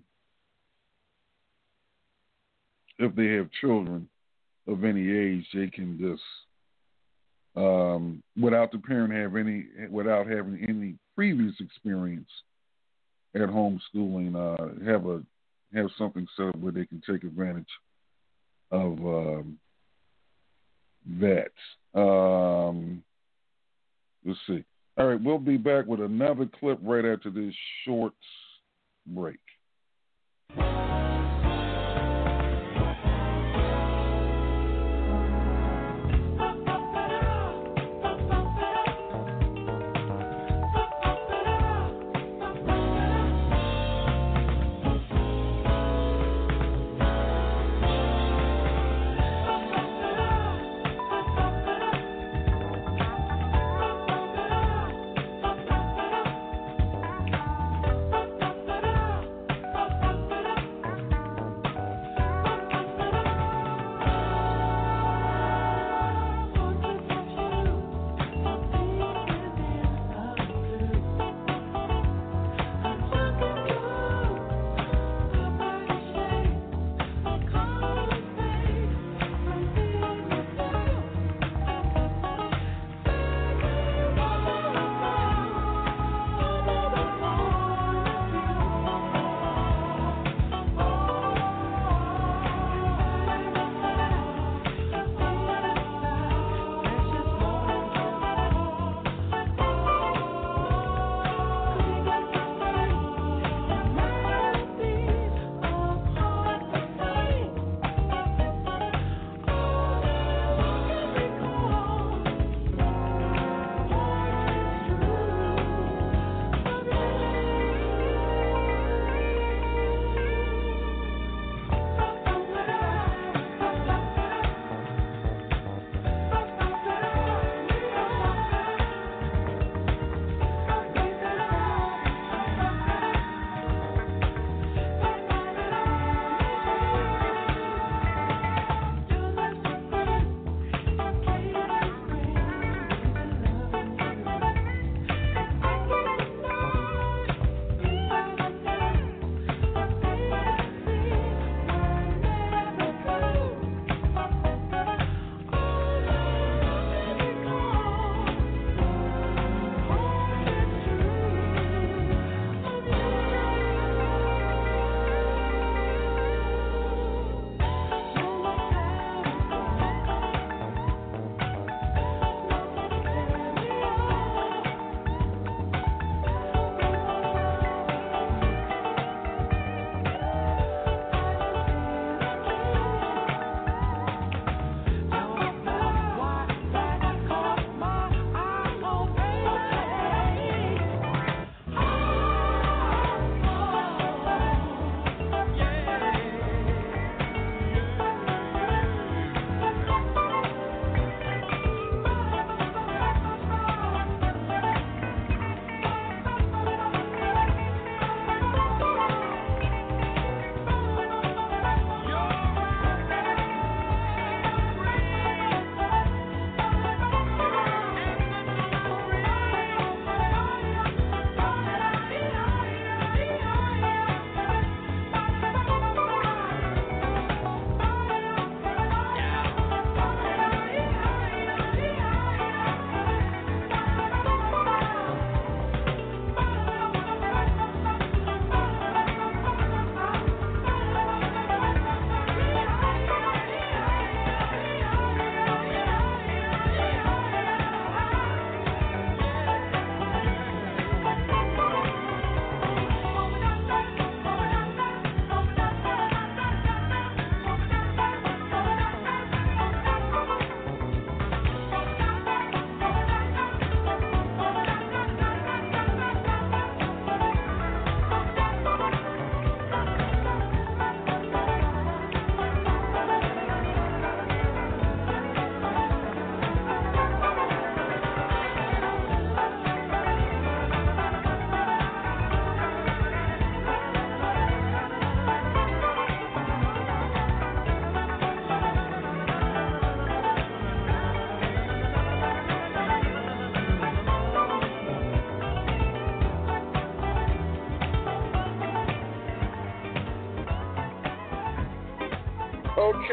[2.98, 4.08] if they have children
[4.66, 6.22] of any age, they can just
[7.56, 12.28] um, without the parent have any without having any previous experience
[13.34, 15.22] at homeschooling, uh, have a
[15.74, 17.68] have something set up where they can take advantage
[18.74, 19.58] of um,
[21.20, 21.52] that.
[21.98, 23.02] Um,
[24.24, 24.64] let's see.
[24.96, 28.14] All right, we'll be back with another clip right after this short
[29.06, 29.38] break.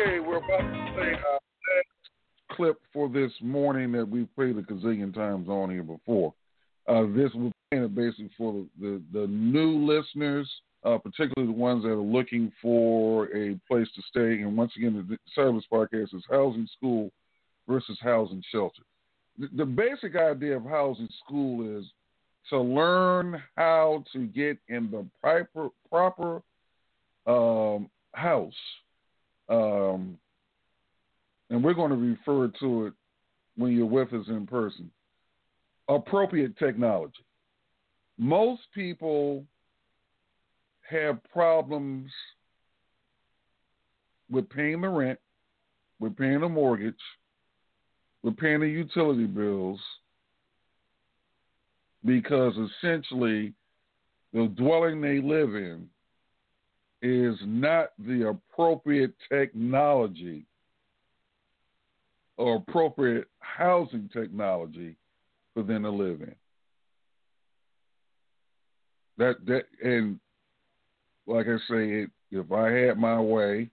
[0.02, 4.62] Okay, we're about to play our last clip for this morning that we've played a
[4.62, 6.34] gazillion times on here before.
[6.88, 10.49] Uh, this was basically for the, the, the new listeners,
[10.84, 14.41] uh, particularly the ones that are looking for a place to stay.
[14.41, 17.12] And once again, the service podcast is housing school
[17.68, 18.82] versus housing shelter.
[19.38, 21.86] The, the basic idea of housing school is
[22.49, 26.41] to learn how to get in the proper proper
[27.28, 28.54] um, house,
[29.52, 30.18] um,
[31.49, 32.93] and we're going to refer to it
[33.58, 34.89] when you're with us in person.
[35.89, 37.26] Appropriate technology.
[38.18, 39.43] Most people
[40.89, 42.10] have problems
[44.30, 45.20] with paying the rent,
[45.99, 46.95] with paying the mortgage,
[48.24, 49.80] with paying the utility bills,
[52.06, 53.54] because essentially
[54.34, 55.88] the dwelling they live in
[57.02, 60.45] is not the appropriate technology
[62.38, 64.95] or appropriate housing technology
[65.54, 66.36] for them to live in.
[69.18, 70.20] That that and
[71.28, 73.70] like I say, it, if I had my way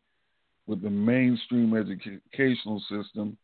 [0.66, 3.36] with the mainstream educational system,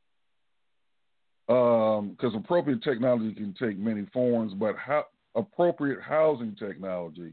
[1.47, 5.05] because um, appropriate technology can take many forms, but how,
[5.35, 7.33] appropriate housing technology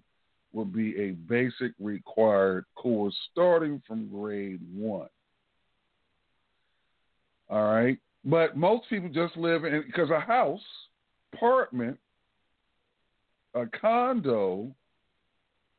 [0.53, 5.09] would be a basic required course starting from grade one.
[7.49, 10.61] All right, but most people just live in because a house,
[11.33, 11.97] apartment,
[13.53, 14.73] a condo,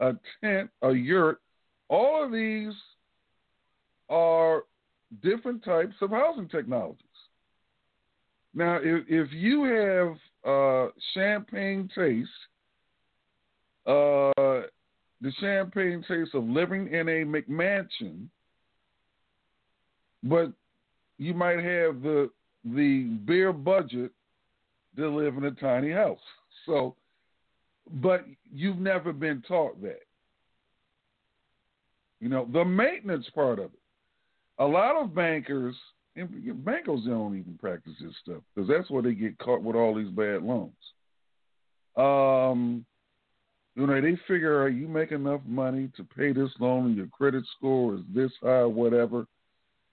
[0.01, 1.41] a tent, a yurt,
[1.89, 2.75] all of these
[4.09, 4.65] are
[5.23, 7.07] different types of housing technologies.
[8.55, 10.17] Now, if, if you have
[10.47, 12.29] uh, champagne taste,
[13.87, 14.63] uh,
[15.21, 18.27] the champagne taste of living in a McMansion,
[20.23, 20.53] but
[21.19, 22.31] you might have the
[22.65, 24.13] the bare budget
[24.97, 26.21] to live in a tiny house.
[26.67, 26.95] So,
[27.95, 30.03] but you've never been taught that.
[32.21, 33.81] You know, the maintenance part of it.
[34.59, 35.75] A lot of bankers
[36.15, 39.95] and bankers don't even practice this stuff because that's where they get caught with all
[39.95, 40.73] these bad loans.
[41.97, 42.85] Um,
[43.75, 47.45] you know, they figure you make enough money to pay this loan and your credit
[47.57, 49.27] score is this high, whatever,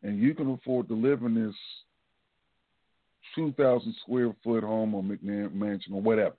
[0.03, 1.55] and you can afford to live in this
[3.36, 6.36] 2,000 square foot home or mansion or whatever.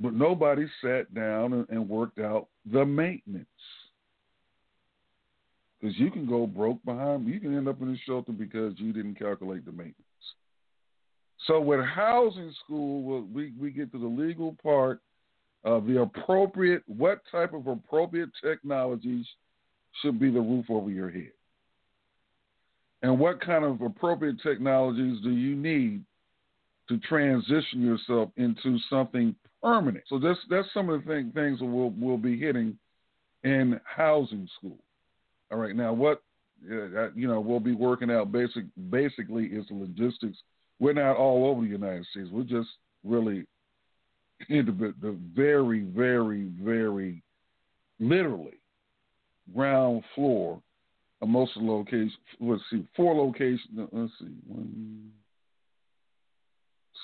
[0.00, 3.46] But nobody sat down and, and worked out the maintenance
[5.80, 7.28] because you can go broke behind.
[7.28, 9.96] You can end up in a shelter because you didn't calculate the maintenance.
[11.46, 15.00] So with housing school, we we get to the legal part
[15.64, 16.82] of the appropriate.
[16.86, 19.26] What type of appropriate technologies
[20.00, 21.32] should be the roof over your head,
[23.02, 26.04] and what kind of appropriate technologies do you need
[26.88, 30.04] to transition yourself into something permanent?
[30.08, 32.78] So that's that's some of the thing, things that we'll we'll be hitting
[33.44, 34.78] in housing school.
[35.50, 36.22] All right, now what
[36.70, 40.38] uh, you know we'll be working out basic basically is the logistics.
[40.82, 42.28] We're not all over the United States.
[42.32, 42.70] We're just
[43.04, 43.44] really
[44.48, 47.22] into the very, very, very
[48.00, 48.58] literally
[49.54, 50.60] ground floor
[51.20, 52.12] of most of the locations.
[52.40, 53.60] Let's see, four locations.
[53.92, 55.12] Let's see, one,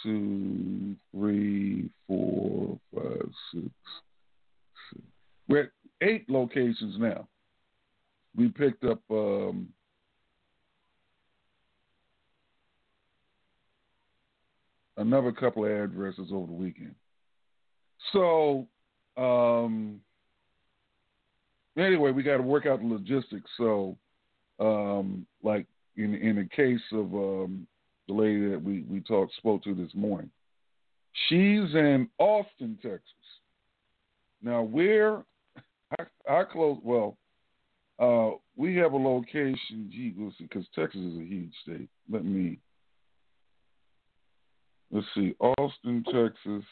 [0.03, 3.71] two, three, four, five, six.
[4.93, 5.05] six.
[5.49, 5.71] We're at
[6.03, 7.29] eight locations now
[8.37, 9.69] we picked up um,
[14.99, 16.95] another couple of addresses over the weekend.
[18.13, 18.67] So,
[19.17, 20.01] um,
[21.77, 23.51] anyway, we got to work out the logistics.
[23.57, 23.97] So,
[24.61, 27.67] um, like in in the case of um,
[28.07, 30.31] the lady that we we talked spoke to this morning,
[31.29, 33.03] she's in Austin, Texas.
[34.43, 35.25] Now, where
[35.99, 37.17] I, I close well
[37.99, 41.89] uh, we have a location, gee, because Texas is a huge state.
[42.11, 42.59] Let me,
[44.91, 46.65] let's see, Austin, Texas.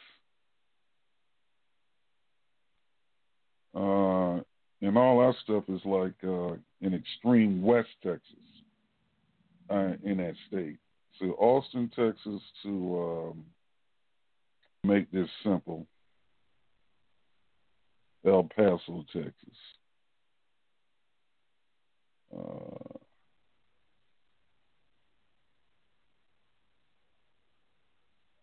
[3.74, 4.40] Uh,
[4.80, 8.22] and all our stuff is like uh, in extreme West Texas,
[9.70, 10.78] uh, in that state.
[11.18, 13.44] So Austin, Texas, to um,
[14.84, 15.86] make this simple,
[18.26, 19.32] El Paso, Texas.
[22.36, 22.98] Uh,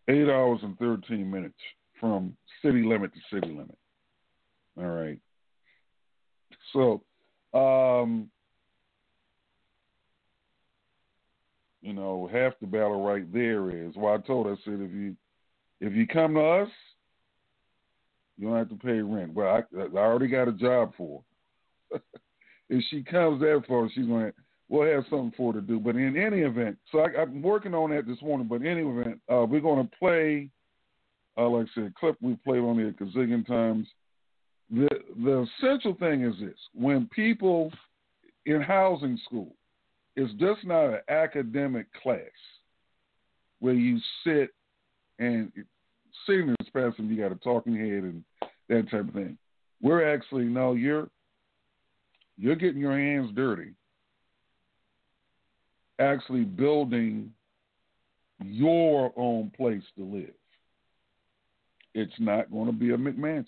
[0.08, 1.58] eight hours and 13 minutes
[2.00, 3.76] from city limit to city limit.
[4.76, 5.18] All right.
[6.72, 7.02] So,
[7.58, 8.30] um,
[11.80, 13.94] you know, half the battle right there is.
[13.94, 15.16] Well, I told her, I said, if you
[15.80, 16.68] if you come to us,
[18.38, 19.34] you don't have to pay rent.
[19.34, 21.22] Well, I, I already got a job for.
[22.68, 24.32] if she comes there for, she's going to
[24.68, 25.78] we'll have something for her to do.
[25.78, 28.46] But in any event, so I, I'm working on that this morning.
[28.48, 30.50] But in any event, uh, we're going to play,
[31.36, 33.86] uh, like I said, clip we played on it a gazillion times.
[34.70, 34.88] The
[35.22, 37.72] the essential thing is this: when people
[38.46, 39.54] in housing school,
[40.16, 42.18] it's just not an academic class
[43.60, 44.50] where you sit
[45.18, 45.52] and
[46.26, 48.24] sitting in this passive, you got a talking head and
[48.68, 49.38] that type of thing.
[49.82, 51.08] We're actually no, you're
[52.36, 53.74] you're getting your hands dirty
[55.98, 57.32] actually building
[58.44, 60.34] your own place to live.
[61.94, 63.46] It's not going to be a McMansion.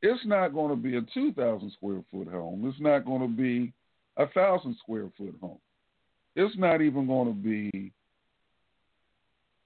[0.00, 2.66] It's not going to be a 2,000 square foot home.
[2.66, 3.72] It's not going to be
[4.16, 5.58] a 1,000 square foot home.
[6.36, 7.92] It's not even going to be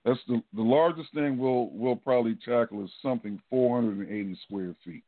[0.03, 5.03] That's the, the largest thing we'll we'll probably tackle is something 480 square feet,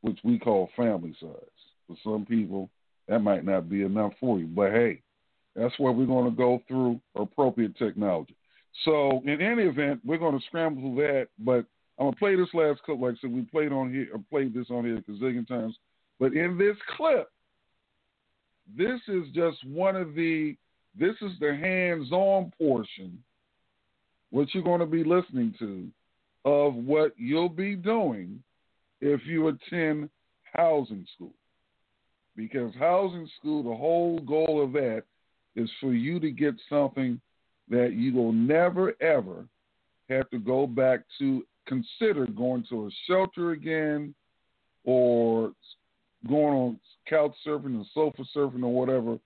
[0.00, 1.30] which we call family size.
[1.86, 2.68] For some people,
[3.06, 5.00] that might not be enough for you, but hey,
[5.54, 8.36] that's where we're going to go through appropriate technology.
[8.84, 11.28] So, in any event, we're going to scramble through that.
[11.38, 11.66] But
[11.98, 13.00] I'm gonna play this last clip.
[13.00, 15.76] Like I said, we played on here, or played this on here a gazillion times.
[16.18, 17.28] But in this clip,
[18.76, 20.56] this is just one of the.
[20.98, 23.22] This is the hands-on portion.
[24.30, 25.88] What you're going to be listening to,
[26.44, 28.42] of what you'll be doing
[29.00, 30.10] if you attend
[30.52, 31.34] housing school.
[32.34, 35.04] Because housing school, the whole goal of that
[35.56, 37.20] is for you to get something
[37.68, 39.46] that you will never ever
[40.08, 44.14] have to go back to consider going to a shelter again
[44.84, 45.52] or
[46.28, 49.18] going on couch surfing and sofa surfing or whatever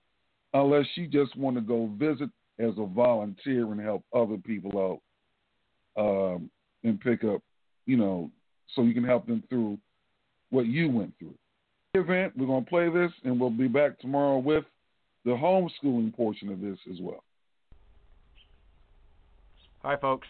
[0.53, 5.01] unless you just want to go visit as a volunteer and help other people
[5.97, 6.49] out um,
[6.83, 7.41] and pick up,
[7.85, 8.31] you know,
[8.73, 9.77] so you can help them through
[10.49, 11.33] what you went through.
[11.93, 14.65] Event, we're going to play this and we'll be back tomorrow with
[15.25, 17.23] the homeschooling portion of this as well.
[19.81, 20.27] Hi, folks.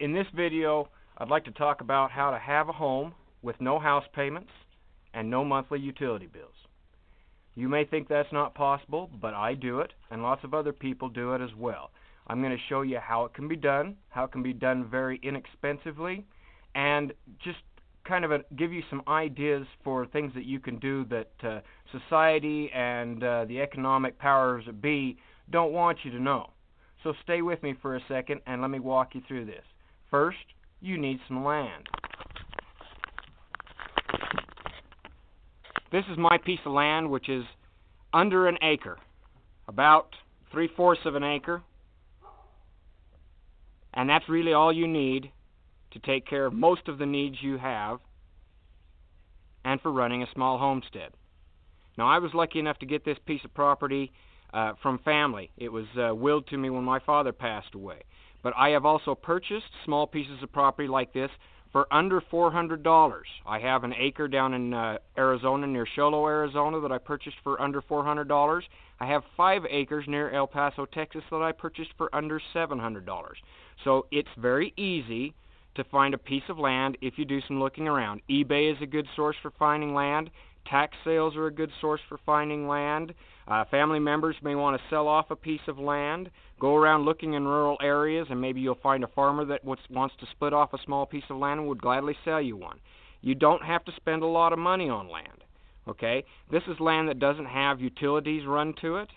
[0.00, 0.88] In this video,
[1.18, 4.50] I'd like to talk about how to have a home with no house payments
[5.14, 6.54] and no monthly utility bills.
[7.54, 11.08] You may think that's not possible, but I do it, and lots of other people
[11.08, 11.90] do it as well.
[12.26, 14.88] I'm going to show you how it can be done, how it can be done
[14.90, 16.24] very inexpensively,
[16.74, 17.12] and
[17.44, 17.58] just
[18.04, 21.60] kind of a, give you some ideas for things that you can do that uh,
[21.90, 25.18] society and uh, the economic powers that be
[25.50, 26.50] don't want you to know.
[27.02, 29.64] So stay with me for a second and let me walk you through this.
[30.10, 30.38] First,
[30.80, 31.88] you need some land.
[35.90, 37.44] This is my piece of land, which is
[38.14, 38.98] under an acre,
[39.68, 40.08] about
[40.50, 41.62] three fourths of an acre.
[43.94, 45.30] And that's really all you need
[45.92, 47.98] to take care of most of the needs you have
[49.64, 51.12] and for running a small homestead.
[51.96, 54.12] Now, I was lucky enough to get this piece of property
[54.52, 55.50] uh, from family.
[55.56, 58.02] It was uh, willed to me when my father passed away.
[58.42, 61.30] But I have also purchased small pieces of property like this
[61.72, 63.22] for under $400.
[63.46, 67.36] I have an acre down in uh, Arizona near Show Low, Arizona that I purchased
[67.42, 68.62] for under $400.
[69.00, 73.04] I have 5 acres near El Paso, Texas that I purchased for under $700.
[73.84, 75.34] So it's very easy
[75.74, 78.20] to find a piece of land if you do some looking around.
[78.30, 80.30] eBay is a good source for finding land.
[80.68, 83.14] Tax sales are a good source for finding land.
[83.48, 86.30] Uh, family members may want to sell off a piece of land.
[86.60, 90.26] Go around looking in rural areas, and maybe you'll find a farmer that wants to
[90.30, 92.78] split off a small piece of land and would gladly sell you one.
[93.20, 95.44] You don't have to spend a lot of money on land.
[95.88, 96.24] Okay?
[96.50, 99.08] This is land that doesn't have utilities run to it.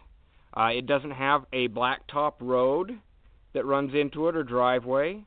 [0.56, 2.98] Uh, it doesn't have a blacktop road
[3.54, 5.24] that runs into it or driveway.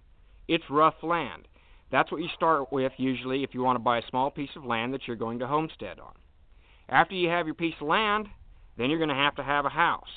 [0.49, 1.47] It's rough land.
[1.93, 4.65] That's what you start with usually if you want to buy a small piece of
[4.65, 6.13] land that you're going to homestead on.
[6.89, 8.27] After you have your piece of land,
[8.77, 10.09] then you're going to have to have a house.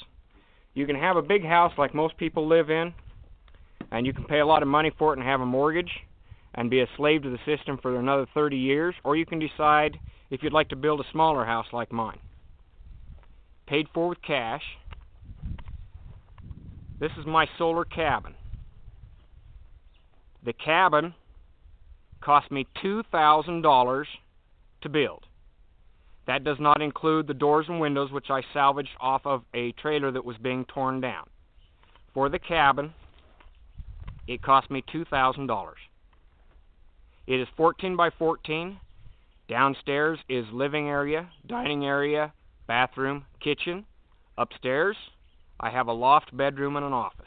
[0.73, 2.93] You can have a big house like most people live in,
[3.91, 5.91] and you can pay a lot of money for it and have a mortgage
[6.55, 9.97] and be a slave to the system for another 30 years, or you can decide
[10.29, 12.19] if you'd like to build a smaller house like mine.
[13.67, 14.63] Paid for with cash.
[16.99, 18.35] This is my solar cabin.
[20.43, 21.13] The cabin
[22.21, 24.05] cost me $2,000
[24.81, 25.25] to build.
[26.27, 30.11] That does not include the doors and windows, which I salvaged off of a trailer
[30.11, 31.27] that was being torn down.
[32.13, 32.93] For the cabin,
[34.27, 35.73] it cost me $2,000.
[37.27, 38.79] It is 14 by 14.
[39.47, 42.33] Downstairs is living area, dining area,
[42.67, 43.85] bathroom, kitchen.
[44.37, 44.95] Upstairs,
[45.59, 47.25] I have a loft bedroom and an office.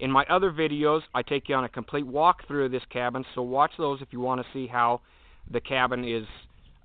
[0.00, 3.42] In my other videos, I take you on a complete walkthrough of this cabin, so
[3.42, 5.02] watch those if you want to see how
[5.50, 6.24] the cabin is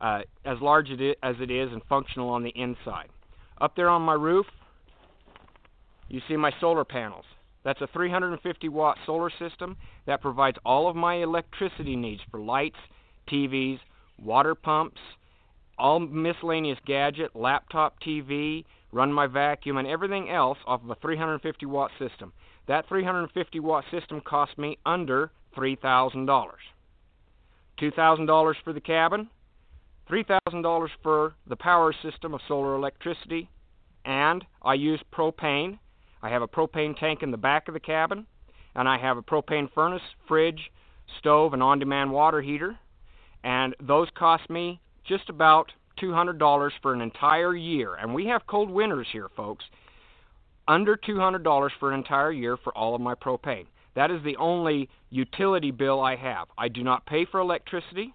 [0.01, 3.07] uh, as large as it is and functional on the inside.
[3.61, 4.45] Up there on my roof,
[6.09, 7.23] you see my solar panels.
[7.63, 12.75] That's a 350 watt solar system that provides all of my electricity needs for lights,
[13.31, 13.79] TVs,
[14.21, 14.99] water pumps,
[15.77, 21.65] all miscellaneous gadget, laptop TV, run my vacuum, and everything else off of a 350
[21.65, 22.33] watt system.
[22.67, 26.27] That 350 watt system cost me under $3,000.
[27.79, 29.29] $2,000 for the cabin,
[30.09, 33.49] $3,000 for the power system of solar electricity,
[34.05, 35.79] and I use propane.
[36.21, 38.25] I have a propane tank in the back of the cabin,
[38.75, 40.71] and I have a propane furnace, fridge,
[41.19, 42.77] stove, and on demand water heater.
[43.43, 47.95] And those cost me just about $200 for an entire year.
[47.95, 49.65] And we have cold winters here, folks.
[50.67, 53.67] Under $200 for an entire year for all of my propane.
[53.95, 56.47] That is the only utility bill I have.
[56.57, 58.13] I do not pay for electricity.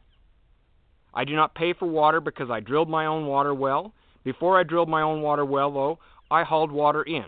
[1.14, 3.92] I do not pay for water because I drilled my own water well.
[4.24, 5.98] Before I drilled my own water well, though,
[6.30, 7.24] I hauled water in.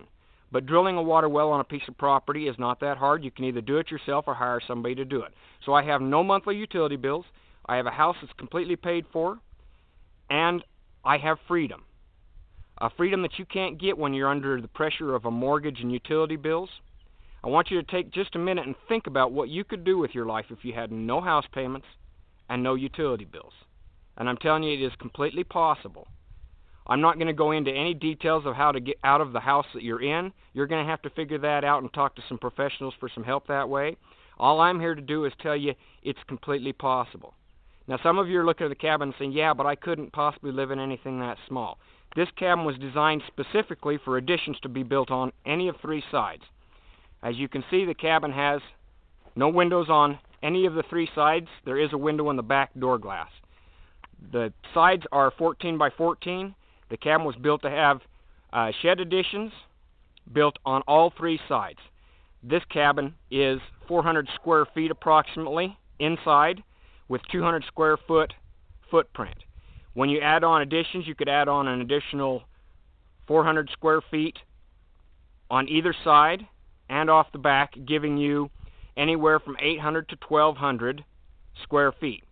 [0.53, 3.25] But drilling a water well on a piece of property is not that hard.
[3.25, 5.33] You can either do it yourself or hire somebody to do it.
[5.65, 7.25] So I have no monthly utility bills.
[7.65, 9.39] I have a house that's completely paid for.
[10.29, 10.63] And
[11.05, 11.85] I have freedom.
[12.83, 15.93] A freedom that you can't get when you're under the pressure of a mortgage and
[15.93, 16.69] utility bills.
[17.45, 19.99] I want you to take just a minute and think about what you could do
[19.99, 21.87] with your life if you had no house payments
[22.49, 23.53] and no utility bills.
[24.17, 26.09] And I'm telling you, it is completely possible.
[26.85, 29.39] I'm not going to go into any details of how to get out of the
[29.39, 30.33] house that you're in.
[30.53, 33.23] You're going to have to figure that out and talk to some professionals for some
[33.23, 33.97] help that way.
[34.41, 37.35] All I'm here to do is tell you it's completely possible.
[37.87, 40.13] Now, some of you are looking at the cabin and saying, yeah, but I couldn't
[40.13, 41.79] possibly live in anything that small.
[42.15, 46.43] This cabin was designed specifically for additions to be built on any of three sides.
[47.23, 48.61] As you can see, the cabin has
[49.35, 51.47] no windows on any of the three sides.
[51.65, 53.31] There is a window in the back door glass.
[54.33, 56.55] The sides are 14 by 14.
[56.91, 58.01] The cabin was built to have
[58.53, 59.53] uh, shed additions
[60.33, 61.79] built on all three sides.
[62.43, 66.63] This cabin is 400 square feet approximately inside
[67.09, 68.35] with 200 square foot
[68.91, 69.37] footprint.
[69.95, 72.43] When you add on additions, you could add on an additional
[73.27, 74.37] 400 square feet
[75.51, 76.47] on either side
[76.89, 78.51] and off the back, giving you
[78.97, 81.05] anywhere from 800 to 1200
[81.63, 82.25] square feet.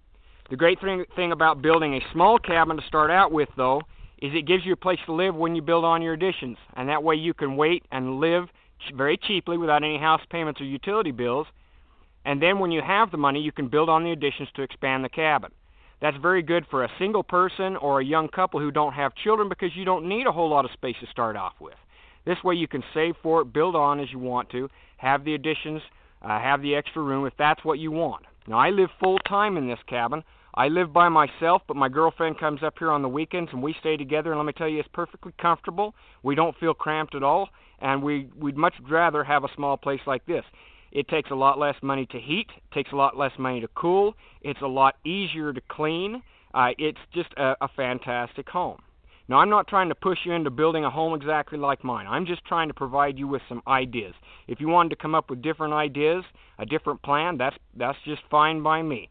[0.48, 3.82] The great thing, about building a small cabin to start out with, though,
[4.20, 6.56] is it gives you a place to live when you build on your additions.
[6.74, 8.48] And that way you can wait and live
[8.94, 11.46] very cheaply without any house payments or utility bills.
[12.24, 15.04] And then when you have the money, you can build on the additions to expand
[15.04, 15.52] the cabin.
[16.00, 19.48] That's very good for a single person or a young couple who don't have children
[19.48, 21.74] because you don't need a whole lot of space to start off with.
[22.24, 25.34] This way you can save for it, build on as you want to, have the
[25.34, 25.82] additions,
[26.22, 28.24] uh, have the extra room if that's what you want.
[28.46, 30.22] Now I live full time in this cabin.
[30.54, 33.74] I live by myself, but my girlfriend comes up here on the weekends and we
[33.80, 34.32] stay together.
[34.32, 35.94] And let me tell you, it's perfectly comfortable.
[36.22, 40.00] We don't feel cramped at all, and we we'd much rather have a small place
[40.06, 40.44] like this.
[40.92, 43.68] It takes a lot less money to heat, it takes a lot less money to
[43.74, 44.14] cool.
[44.42, 46.22] It's a lot easier to clean.
[46.52, 48.80] Uh, it's just a, a fantastic home.
[49.28, 52.08] Now, I'm not trying to push you into building a home exactly like mine.
[52.08, 54.12] I'm just trying to provide you with some ideas.
[54.48, 56.24] If you wanted to come up with different ideas,
[56.58, 59.08] a different plan, that's that's just fine by me.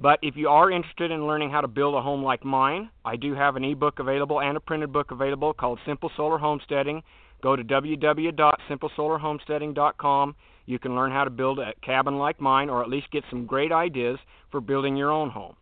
[0.00, 3.16] But if you are interested in learning how to build a home like mine, I
[3.16, 7.02] do have an ebook available and a printed book available called Simple Solar Homesteading.
[7.42, 10.34] Go to www.simplesolarhomesteading.com.
[10.68, 13.46] You can learn how to build a cabin like mine or at least get some
[13.46, 14.18] great ideas
[14.50, 15.56] for building your own home.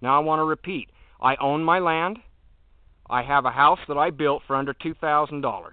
[0.00, 0.88] Now I want to repeat.
[1.20, 2.18] I own my land.
[3.10, 5.70] I have a house that I built for under $2,000.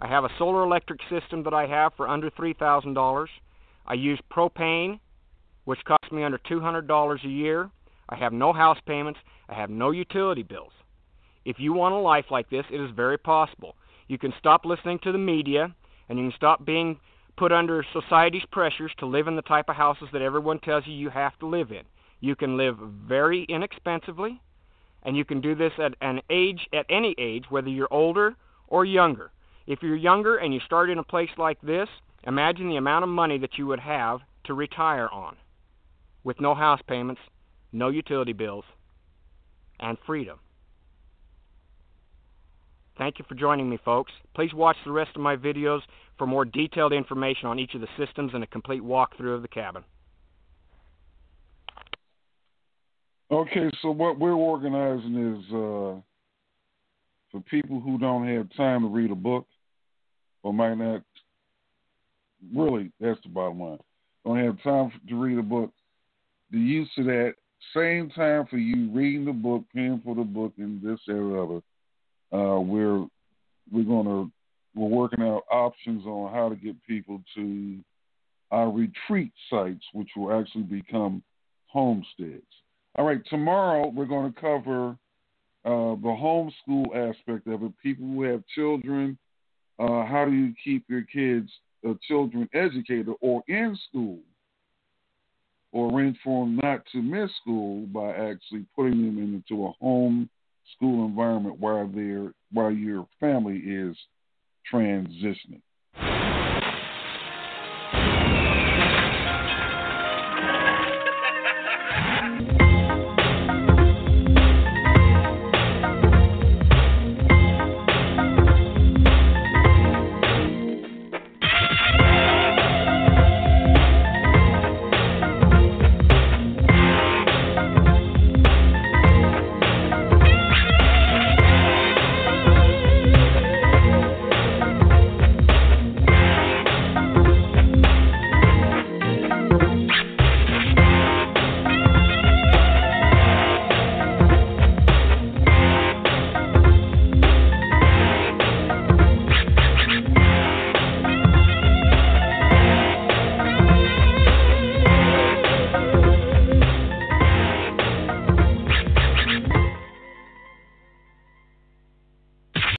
[0.00, 3.26] I have a solar electric system that I have for under $3,000.
[3.86, 4.98] I use propane
[5.64, 7.70] which costs me under $200 a year.
[8.08, 9.20] I have no house payments.
[9.50, 10.72] I have no utility bills.
[11.44, 13.76] If you want a life like this, it is very possible.
[14.08, 15.74] You can stop listening to the media
[16.08, 16.98] and you can stop being
[17.36, 20.92] put under society's pressures to live in the type of houses that everyone tells you
[20.92, 21.82] you have to live in.
[22.20, 24.40] You can live very inexpensively
[25.02, 28.36] and you can do this at an age at any age whether you're older
[28.68, 29.32] or younger.
[29.66, 31.88] If you're younger and you start in a place like this,
[32.24, 35.36] imagine the amount of money that you would have to retire on.
[36.24, 37.20] with no house payments,
[37.72, 38.64] no utility bills,
[39.80, 40.38] and freedom.
[42.98, 44.12] Thank you for joining me, folks.
[44.34, 45.80] Please watch the rest of my videos
[46.18, 49.48] for more detailed information on each of the systems and a complete walkthrough of the
[49.48, 49.82] cabin.
[53.30, 56.00] Okay, so what we're organizing is uh,
[57.30, 59.46] for people who don't have time to read a book
[60.42, 61.02] or might not
[62.54, 63.78] really that's the bottom line.
[64.26, 65.70] Don't have time to read a book.
[66.50, 67.34] The use of that
[67.74, 71.42] same time for you reading the book, paying for the book, and this that, or
[71.42, 71.62] other.
[72.32, 73.06] Uh, we're
[73.70, 74.30] we're gonna
[74.74, 77.78] we're working out options on how to get people to
[78.50, 81.22] our retreat sites, which will actually become
[81.66, 82.42] homesteads.
[82.96, 84.90] All right, tomorrow we're going to cover
[85.64, 87.72] uh, the homeschool aspect of it.
[87.82, 89.16] People who have children,
[89.78, 91.50] uh, how do you keep your kids,
[91.88, 94.18] uh, children educated or in school,
[95.72, 100.28] or arrange for them not to miss school by actually putting them into a home
[100.76, 101.86] school environment while
[102.52, 103.96] while your family is
[104.72, 105.62] transitioning.